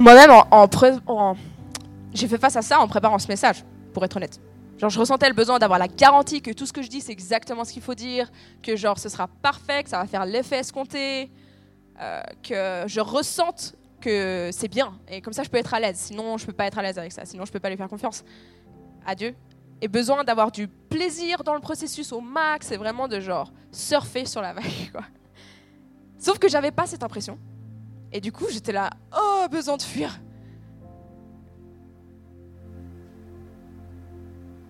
Moi-même, 0.00 0.32
en, 0.50 1.36
j'ai 2.12 2.26
fait 2.26 2.38
face 2.38 2.56
à 2.56 2.62
ça 2.62 2.80
en 2.80 2.88
préparant 2.88 3.20
ce 3.20 3.28
message, 3.28 3.64
pour 3.94 4.04
être 4.04 4.16
honnête. 4.16 4.40
Genre, 4.78 4.90
je 4.90 5.00
ressentais 5.00 5.28
le 5.28 5.34
besoin 5.34 5.58
d'avoir 5.58 5.78
la 5.78 5.88
garantie 5.88 6.40
que 6.40 6.52
tout 6.52 6.64
ce 6.64 6.72
que 6.72 6.82
je 6.82 6.88
dis, 6.88 7.00
c'est 7.00 7.12
exactement 7.12 7.64
ce 7.64 7.72
qu'il 7.72 7.82
faut 7.82 7.94
dire, 7.94 8.30
que 8.62 8.76
genre, 8.76 8.98
ce 8.98 9.08
sera 9.08 9.26
parfait, 9.26 9.82
que 9.82 9.90
ça 9.90 9.98
va 9.98 10.06
faire 10.06 10.24
l'effet 10.24 10.58
escompté, 10.58 11.32
euh, 12.00 12.22
que 12.44 12.84
je 12.86 13.00
ressente 13.00 13.74
que 14.00 14.50
c'est 14.52 14.68
bien. 14.68 14.96
Et 15.08 15.20
comme 15.20 15.32
ça, 15.32 15.42
je 15.42 15.50
peux 15.50 15.56
être 15.56 15.74
à 15.74 15.80
l'aise. 15.80 15.96
Sinon, 15.96 16.38
je 16.38 16.46
peux 16.46 16.52
pas 16.52 16.66
être 16.66 16.78
à 16.78 16.82
l'aise 16.82 16.96
avec 16.96 17.10
ça. 17.10 17.24
Sinon, 17.24 17.44
je 17.44 17.50
peux 17.50 17.58
pas 17.58 17.70
lui 17.70 17.76
faire 17.76 17.88
confiance 17.88 18.24
à 19.04 19.16
Dieu. 19.16 19.34
Et 19.80 19.88
besoin 19.88 20.22
d'avoir 20.22 20.52
du 20.52 20.68
plaisir 20.68 21.42
dans 21.42 21.54
le 21.54 21.60
processus 21.60 22.12
au 22.12 22.20
max. 22.20 22.68
C'est 22.68 22.76
vraiment 22.76 23.08
de 23.08 23.18
genre 23.18 23.52
surfer 23.72 24.26
sur 24.26 24.40
la 24.40 24.52
vague. 24.52 24.92
Quoi. 24.92 25.02
Sauf 26.18 26.38
que 26.38 26.48
j'avais 26.48 26.70
pas 26.70 26.86
cette 26.86 27.02
impression. 27.02 27.36
Et 28.12 28.20
du 28.20 28.30
coup, 28.30 28.46
j'étais 28.48 28.72
là, 28.72 28.90
oh, 29.16 29.46
besoin 29.50 29.76
de 29.76 29.82
fuir. 29.82 30.20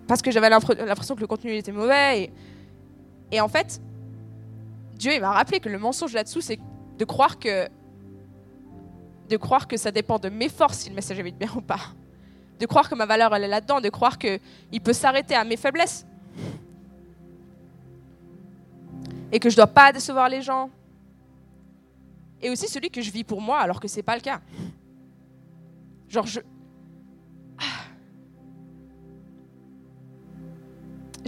Parce 0.09 0.23
que 0.23 0.31
j'avais 0.31 0.49
l'impression 0.49 1.13
que 1.13 1.21
le 1.21 1.27
contenu 1.27 1.53
était 1.53 1.71
mauvais. 1.71 2.31
Et, 3.31 3.39
en 3.39 3.47
fait, 3.47 3.79
Dieu 4.95 5.13
il 5.13 5.21
m'a 5.21 5.33
rappelé 5.33 5.59
que 5.59 5.69
le 5.69 5.77
mensonge 5.77 6.13
là-dessous, 6.13 6.41
c'est 6.41 6.59
de 6.97 7.05
croire 7.05 7.37
que 7.37 7.69
de 9.29 9.37
croire 9.37 9.67
que 9.67 9.77
ça 9.77 9.91
dépend 9.91 10.17
de 10.17 10.29
mes 10.29 10.49
forces 10.49 10.79
si 10.79 10.89
le 10.89 10.95
message 10.95 11.19
est 11.19 11.31
bien 11.31 11.47
ou 11.55 11.61
pas. 11.61 11.93
De 12.59 12.65
croire 12.65 12.89
que 12.89 12.95
ma 12.95 13.05
valeur 13.05 13.35
elle 13.35 13.43
est 13.43 13.47
là-dedans, 13.47 13.81
de 13.81 13.89
croire 13.89 14.17
qu'il 14.17 14.81
peut 14.83 14.93
s'arrêter 14.93 15.35
à 15.35 15.43
mes 15.43 15.57
faiblesses. 15.57 16.07
Et 19.31 19.39
que 19.39 19.51
je 19.51 19.55
dois 19.55 19.67
pas 19.67 19.93
décevoir 19.93 20.27
les 20.27 20.41
gens. 20.41 20.71
Et 22.41 22.49
aussi 22.49 22.67
celui 22.67 22.89
que 22.89 23.03
je 23.03 23.11
vis 23.11 23.23
pour 23.23 23.41
moi 23.41 23.59
alors 23.59 23.79
que 23.79 23.87
ce 23.87 23.97
n'est 23.97 24.03
pas 24.03 24.15
le 24.15 24.21
cas. 24.21 24.41
Genre 26.07 26.25
je 26.25 26.39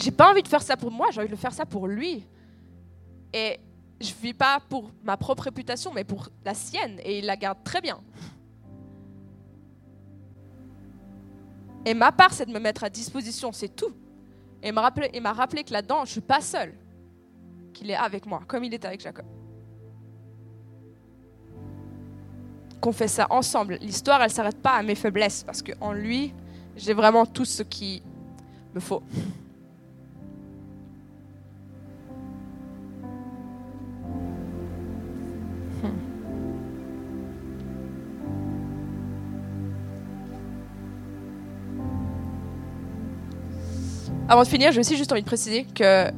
j'ai 0.02 0.12
pas 0.12 0.32
envie 0.32 0.44
de 0.44 0.48
faire 0.48 0.62
ça 0.62 0.76
pour 0.76 0.92
moi, 0.92 1.08
j'ai 1.12 1.22
envie 1.22 1.30
de 1.30 1.36
faire 1.36 1.54
ça 1.54 1.66
pour 1.66 1.88
lui. 1.88 2.26
Et 3.34 3.60
je 4.00 4.14
vis 4.22 4.34
pas 4.34 4.60
pour 4.68 4.92
ma 5.04 5.16
propre 5.16 5.44
réputation, 5.44 5.92
mais 5.94 6.04
pour 6.04 6.30
la 6.44 6.54
sienne, 6.54 7.00
et 7.04 7.20
il 7.20 7.26
la 7.26 7.38
garde 7.38 7.60
très 7.64 7.82
bien. 7.82 8.00
Et 11.86 11.94
ma 11.94 12.12
part, 12.12 12.34
c'est 12.34 12.46
de 12.46 12.52
me 12.52 12.60
mettre 12.60 12.84
à 12.84 12.90
disposition, 12.90 13.52
c'est 13.52 13.76
tout. 13.76 13.94
Et 14.62 14.68
il 14.68 14.74
m'a 14.74 14.82
rappelé, 14.82 15.12
rappelé 15.24 15.64
que 15.64 15.74
là-dedans, 15.74 16.06
je 16.06 16.12
suis 16.12 16.22
pas 16.22 16.42
seule, 16.42 16.74
qu'il 17.74 17.90
est 17.90 17.96
avec 17.96 18.26
moi, 18.26 18.42
comme 18.48 18.64
il 18.64 18.74
était 18.74 18.88
avec 18.88 19.02
Jacob. 19.02 19.26
Qu'on 22.80 22.92
fait 22.92 23.08
ça 23.08 23.28
ensemble. 23.30 23.78
L'histoire, 23.82 24.22
elle 24.22 24.32
s'arrête 24.32 24.62
pas 24.62 24.72
à 24.72 24.84
mes 24.84 24.96
faiblesses, 24.96 25.44
parce 25.44 25.62
qu'en 25.62 25.94
lui, 25.94 26.34
j'ai 26.76 26.94
vraiment 26.94 27.26
tout 27.26 27.46
ce 27.46 27.64
qui 27.64 28.02
me 28.74 28.80
faut. 28.80 29.04
Avant 44.32 44.44
de 44.44 44.48
finir, 44.48 44.72
j'ai 44.72 44.80
aussi 44.80 44.96
juste 44.96 45.12
envie 45.12 45.24
de 45.24 45.28
préciser 45.28 45.65
que 45.65 46.10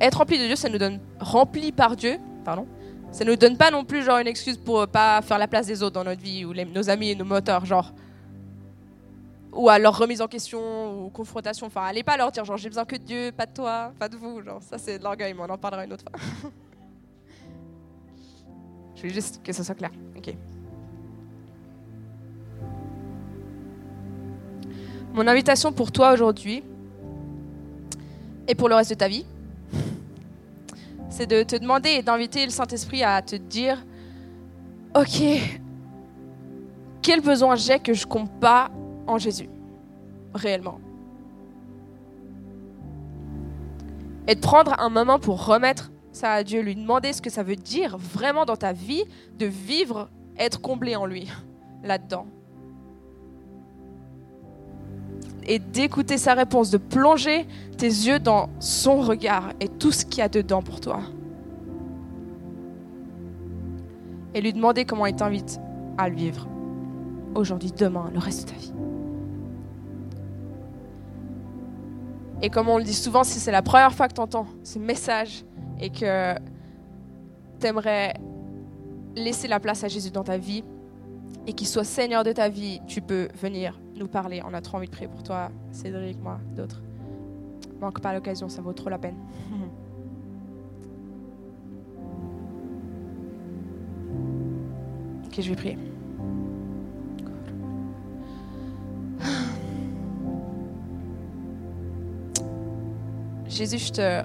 être 0.00 0.16
rempli 0.16 0.38
de 0.38 0.46
Dieu, 0.46 0.56
ça 0.56 0.70
nous 0.70 0.78
donne 0.78 0.98
rempli 1.20 1.72
par 1.72 1.94
Dieu, 1.94 2.16
pardon. 2.42 2.66
Ça 3.12 3.22
nous 3.22 3.36
donne 3.36 3.58
pas 3.58 3.70
non 3.70 3.84
plus 3.84 4.02
genre 4.02 4.16
une 4.16 4.28
excuse 4.28 4.56
pour 4.56 4.88
pas 4.88 5.20
faire 5.20 5.36
la 5.36 5.46
place 5.46 5.66
des 5.66 5.82
autres 5.82 5.96
dans 5.96 6.04
notre 6.04 6.22
vie 6.22 6.46
ou 6.46 6.54
nos 6.54 6.88
amis 6.88 7.14
nos 7.14 7.26
moteurs, 7.26 7.66
genre 7.66 7.92
ou 9.52 9.68
à 9.68 9.78
leur 9.78 9.98
remise 9.98 10.22
en 10.22 10.26
question 10.26 11.04
ou 11.04 11.10
confrontation. 11.10 11.66
Enfin, 11.66 11.82
allez 11.82 12.02
pas 12.02 12.16
leur 12.16 12.32
dire 12.32 12.46
genre 12.46 12.56
j'ai 12.56 12.70
besoin 12.70 12.86
que 12.86 12.96
de 12.96 13.02
Dieu, 13.02 13.30
pas 13.30 13.44
de 13.44 13.52
toi, 13.52 13.92
pas 13.98 14.08
de 14.08 14.16
vous. 14.16 14.40
Genre 14.42 14.62
ça 14.62 14.78
c'est 14.78 14.98
de 14.98 15.04
l'orgueil, 15.04 15.34
mais 15.34 15.42
on 15.46 15.52
en 15.52 15.58
parlera 15.58 15.84
une 15.84 15.92
autre 15.92 16.04
fois. 16.10 16.50
Je 18.96 19.02
veux 19.02 19.10
juste 19.10 19.42
que 19.44 19.52
ça 19.52 19.62
soit 19.62 19.74
clair. 19.74 19.90
Ok. 20.16 20.34
Mon 25.12 25.26
invitation 25.26 25.72
pour 25.72 25.92
toi 25.92 26.14
aujourd'hui, 26.14 26.64
et 28.50 28.56
pour 28.56 28.68
le 28.68 28.74
reste 28.74 28.90
de 28.90 28.96
ta 28.96 29.06
vie, 29.06 29.24
c'est 31.08 31.28
de 31.28 31.44
te 31.44 31.54
demander 31.54 31.90
et 31.90 32.02
d'inviter 32.02 32.44
le 32.44 32.50
Saint-Esprit 32.50 33.04
à 33.04 33.22
te 33.22 33.36
dire, 33.36 33.86
ok, 34.96 35.22
quel 37.00 37.20
besoin 37.20 37.54
j'ai 37.54 37.78
que 37.78 37.94
je 37.94 38.08
compte 38.08 38.28
pas 38.40 38.72
en 39.06 39.18
Jésus, 39.18 39.48
réellement? 40.34 40.80
Et 44.26 44.34
de 44.34 44.40
prendre 44.40 44.74
un 44.80 44.88
moment 44.88 45.20
pour 45.20 45.46
remettre 45.46 45.92
ça 46.10 46.32
à 46.32 46.42
Dieu, 46.42 46.60
lui 46.60 46.74
demander 46.74 47.12
ce 47.12 47.22
que 47.22 47.30
ça 47.30 47.44
veut 47.44 47.54
dire 47.54 47.98
vraiment 47.98 48.46
dans 48.46 48.56
ta 48.56 48.72
vie 48.72 49.04
de 49.38 49.46
vivre, 49.46 50.10
être 50.36 50.60
comblé 50.60 50.96
en 50.96 51.06
lui, 51.06 51.28
là-dedans 51.84 52.26
et 55.46 55.58
d'écouter 55.58 56.18
sa 56.18 56.34
réponse, 56.34 56.70
de 56.70 56.78
plonger 56.78 57.46
tes 57.76 57.86
yeux 57.86 58.18
dans 58.18 58.48
son 58.60 59.00
regard 59.00 59.50
et 59.60 59.68
tout 59.68 59.92
ce 59.92 60.04
qu'il 60.04 60.18
y 60.18 60.22
a 60.22 60.28
dedans 60.28 60.62
pour 60.62 60.80
toi. 60.80 61.00
Et 64.34 64.40
lui 64.40 64.52
demander 64.52 64.84
comment 64.84 65.06
il 65.06 65.14
t'invite 65.14 65.60
à 65.98 66.08
le 66.08 66.14
vivre 66.14 66.46
aujourd'hui, 67.34 67.72
demain, 67.76 68.10
le 68.12 68.18
reste 68.18 68.48
de 68.48 68.52
ta 68.52 68.58
vie. 68.58 68.72
Et 72.42 72.48
comme 72.48 72.68
on 72.68 72.78
le 72.78 72.84
dit 72.84 72.94
souvent, 72.94 73.24
si 73.24 73.38
c'est 73.38 73.52
la 73.52 73.62
première 73.62 73.92
fois 73.92 74.08
que 74.08 74.14
tu 74.14 74.20
entends 74.20 74.46
ce 74.62 74.78
message 74.78 75.44
et 75.80 75.90
que 75.90 76.34
tu 77.60 77.66
aimerais 77.66 78.14
laisser 79.16 79.48
la 79.48 79.60
place 79.60 79.84
à 79.84 79.88
Jésus 79.88 80.10
dans 80.10 80.24
ta 80.24 80.38
vie 80.38 80.64
et 81.46 81.52
qu'il 81.52 81.66
soit 81.66 81.84
Seigneur 81.84 82.24
de 82.24 82.32
ta 82.32 82.48
vie, 82.48 82.80
tu 82.86 83.00
peux 83.00 83.28
venir 83.40 83.79
nous 84.00 84.08
parler. 84.08 84.42
On 84.44 84.52
a 84.54 84.60
trop 84.60 84.78
envie 84.78 84.86
de 84.86 84.90
prier 84.90 85.06
pour 85.08 85.22
toi, 85.22 85.50
Cédric, 85.70 86.20
moi, 86.20 86.40
d'autres. 86.56 86.82
Manque 87.80 88.00
pas 88.00 88.12
l'occasion, 88.12 88.48
ça 88.48 88.60
vaut 88.62 88.72
trop 88.72 88.90
la 88.90 88.98
peine. 88.98 89.14
ok, 95.26 95.40
je 95.40 95.50
vais 95.50 95.56
prier. 95.56 95.78
Jésus, 103.46 103.78
je 103.78 103.92
te 103.92 104.22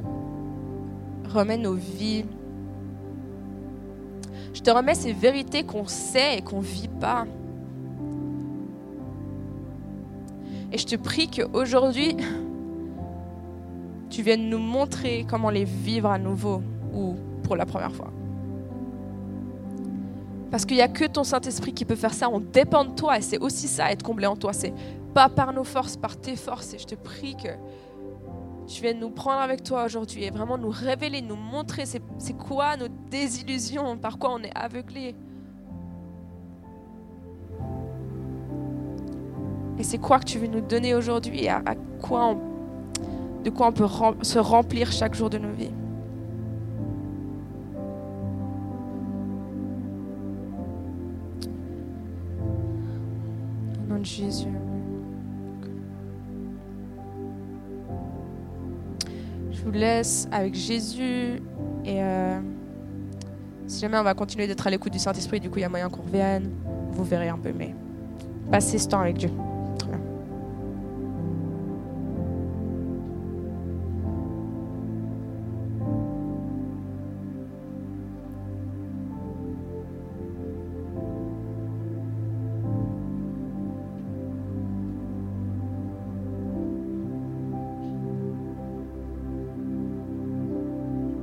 remets 1.29 1.57
nos 1.57 1.73
vies. 1.73 2.25
Je 4.53 4.61
te 4.61 4.71
remets 4.71 4.95
ces 4.95 5.11
vérités 5.11 5.63
qu'on 5.63 5.85
sait 5.85 6.37
et 6.37 6.41
qu'on 6.41 6.59
ne 6.59 6.63
vit 6.63 6.87
pas. 6.87 7.25
Et 10.75 10.77
je 10.77 10.85
te 10.85 10.97
prie 10.97 11.29
qu'aujourd'hui, 11.29 12.17
tu 14.09 14.21
viennes 14.23 14.49
nous 14.49 14.57
montrer 14.57 15.25
comment 15.25 15.49
les 15.49 15.63
vivre 15.63 16.09
à 16.09 16.19
nouveau 16.19 16.61
ou 16.93 17.15
pour 17.43 17.55
la 17.55 17.65
première 17.65 17.93
fois. 17.93 18.11
Parce 20.51 20.65
qu'il 20.65 20.75
n'y 20.75 20.83
a 20.83 20.89
que 20.89 21.05
ton 21.05 21.23
Saint-Esprit 21.23 21.73
qui 21.73 21.85
peut 21.85 21.95
faire 21.95 22.13
ça. 22.13 22.27
On 22.29 22.41
dépend 22.41 22.83
de 22.83 22.93
toi 22.93 23.17
et 23.17 23.21
c'est 23.21 23.37
aussi 23.37 23.69
ça, 23.69 23.89
être 23.89 24.03
comblé 24.03 24.27
en 24.27 24.35
toi. 24.35 24.51
C'est 24.51 24.73
pas 25.13 25.29
par 25.29 25.53
nos 25.53 25.63
forces, 25.63 25.95
par 25.95 26.17
tes 26.17 26.35
forces. 26.35 26.73
Et 26.73 26.77
je 26.77 26.87
te 26.87 26.95
prie 26.95 27.37
que 27.37 27.47
tu 28.67 28.81
viennes 28.81 28.99
nous 28.99 29.11
prendre 29.11 29.39
avec 29.39 29.63
toi 29.63 29.85
aujourd'hui 29.85 30.25
et 30.25 30.29
vraiment 30.29 30.57
nous 30.57 30.71
révéler, 30.71 31.21
nous 31.21 31.37
montrer 31.37 31.85
c'est 31.85 32.33
quoi 32.37 32.75
nos 32.75 32.89
désillusions, 33.09 33.97
par 33.97 34.19
quoi 34.19 34.33
on 34.33 34.43
est 34.43 34.51
aveuglé. 34.53 35.15
Et 39.77 39.83
c'est 39.83 39.97
quoi 39.97 40.19
que 40.19 40.25
tu 40.25 40.39
veux 40.39 40.47
nous 40.47 40.61
donner 40.61 40.95
aujourd'hui 40.95 41.43
et 41.43 41.49
à, 41.49 41.61
quoi 42.01 42.35
de 43.43 43.49
quoi 43.51 43.67
on 43.67 43.71
peut 43.71 43.87
se 44.23 44.39
remplir 44.39 44.91
chaque 44.91 45.13
jour 45.13 45.29
de 45.29 45.37
nos 45.37 45.51
vies? 45.51 45.69
Au 53.83 53.93
nom 53.93 53.99
de 53.99 54.05
Jésus. 54.05 54.47
Je 59.51 59.61
vous 59.61 59.71
laisse 59.71 60.27
avec 60.31 60.55
Jésus 60.55 61.41
et 61.83 62.01
euh, 62.01 62.39
si 63.67 63.81
jamais 63.81 63.97
on 63.97 64.03
va 64.03 64.13
continuer 64.13 64.47
d'être 64.47 64.65
à 64.65 64.69
l'écoute 64.69 64.93
du 64.93 64.99
Saint-Esprit, 64.99 65.39
du 65.39 65.49
coup 65.49 65.59
il 65.59 65.61
y 65.61 65.65
a 65.65 65.69
moyen 65.69 65.89
qu'on 65.89 66.01
revienne, 66.01 66.49
vous 66.91 67.03
verrez 67.03 67.29
un 67.29 67.37
peu, 67.37 67.51
mais 67.55 67.75
passez 68.49 68.79
ce 68.79 68.87
temps 68.87 69.01
avec 69.01 69.17
Dieu. 69.17 69.29